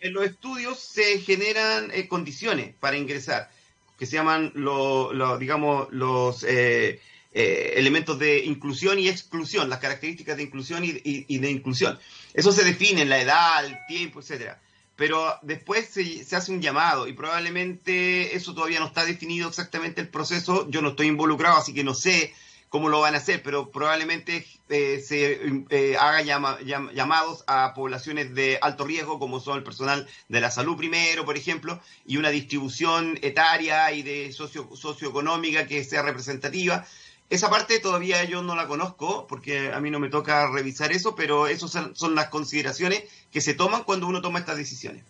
[0.00, 3.48] en los estudios se generan eh, condiciones para ingresar,
[3.96, 7.00] que se llaman lo, digamos, los eh,
[7.32, 12.00] eh, elementos de inclusión y exclusión, las características de inclusión y, de inclusión.
[12.34, 14.60] Eso se define en la edad, el tiempo, etcétera.
[14.96, 20.00] Pero después se, se, hace un llamado y probablemente eso todavía no está definido exactamente
[20.00, 20.68] el proceso.
[20.68, 22.34] Yo no estoy involucrado, así que no sé
[22.68, 25.40] cómo lo van a hacer, pero probablemente eh, se
[25.70, 30.76] eh, haga llamados a poblaciones de alto riesgo, como son el personal de la salud
[30.76, 36.86] primero, por ejemplo, y una distribución etaria y de socio, socioeconómica que sea representativa.
[37.28, 41.16] Esa parte todavía yo no la conozco porque a mí no me toca revisar eso,
[41.16, 43.02] pero esas son, las consideraciones
[43.32, 45.02] que se toman cuando uno toma estas decisiones.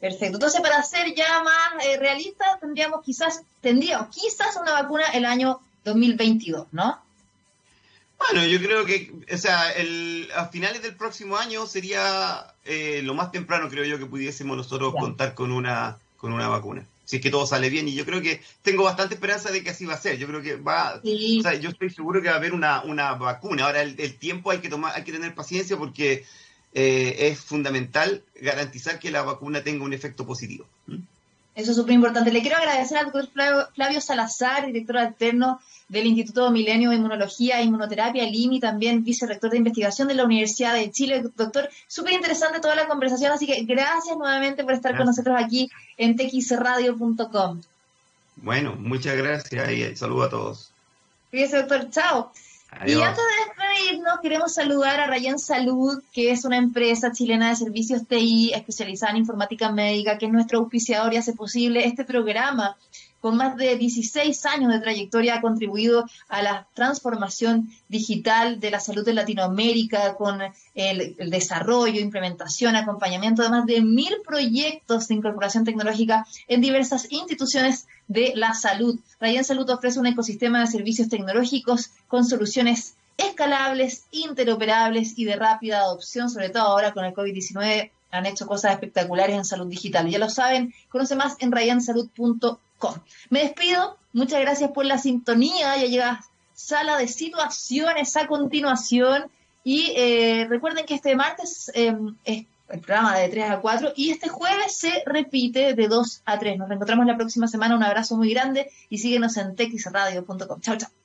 [0.00, 0.34] Perfecto.
[0.34, 5.60] Entonces, para ser ya más eh, realistas, tendríamos quizás, tendríamos quizás una vacuna el año
[5.84, 7.00] 2022, ¿no?
[8.30, 13.14] Bueno, yo creo que, o sea, el, a finales del próximo año sería eh, lo
[13.14, 16.86] más temprano, creo yo, que pudiésemos nosotros contar con una, con una vacuna.
[17.04, 17.88] Si es que todo sale bien.
[17.88, 20.18] Y yo creo que tengo bastante esperanza de que así va a ser.
[20.18, 23.14] Yo creo que va, o sea, yo estoy seguro que va a haber una, una
[23.14, 23.64] vacuna.
[23.64, 26.24] Ahora, el, tiempo hay que tomar, hay que tener paciencia porque
[26.74, 30.66] eh, es fundamental garantizar que la vacuna tenga un efecto positivo.
[30.86, 30.98] ¿Mm?
[31.54, 32.32] Eso es súper importante.
[32.32, 33.28] Le quiero agradecer al doctor
[33.74, 39.50] Flavio, Salazar, director alterno del Instituto Milenio de Inmunología e Inmunoterapia, el IMI, también vicerrector
[39.50, 41.22] de investigación de la Universidad de Chile.
[41.36, 45.70] Doctor, súper interesante toda la conversación, así que gracias nuevamente por estar con nosotros aquí
[45.98, 47.60] en txradio.com.
[48.36, 50.72] Bueno, muchas gracias y saludo a todos.
[51.30, 51.90] Cuídese, doctor.
[51.90, 52.32] Chao.
[52.84, 57.56] Y antes de despedirnos, queremos saludar a Rayan Salud, que es una empresa chilena de
[57.56, 62.76] servicios TI especializada en informática médica, que es nuestro auspiciador y hace posible este programa.
[63.22, 68.80] Con más de 16 años de trayectoria ha contribuido a la transformación digital de la
[68.80, 70.40] salud de Latinoamérica, con
[70.74, 77.86] el, desarrollo, implementación, acompañamiento de más de mil proyectos de incorporación tecnológica en diversas instituciones
[78.08, 78.98] de la salud.
[79.20, 85.78] Ryan Salud ofrece un ecosistema de servicios tecnológicos con soluciones escalables, interoperables y de rápida
[85.78, 90.08] adopción, sobre todo ahora con el COVID-19 han hecho cosas espectaculares en salud digital.
[90.08, 91.50] Ya lo saben, conoce más en
[93.30, 96.20] Me despido, muchas gracias por la sintonía, ya llega
[96.54, 99.30] sala de situaciones a continuación
[99.64, 104.10] y eh, recuerden que este martes eh, es el programa de 3 a 4 y
[104.10, 106.58] este jueves se repite de 2 a 3.
[106.58, 107.76] Nos reencontramos la próxima semana.
[107.76, 110.60] Un abrazo muy grande y síguenos en texradio.com.
[110.60, 111.01] Chao, chao.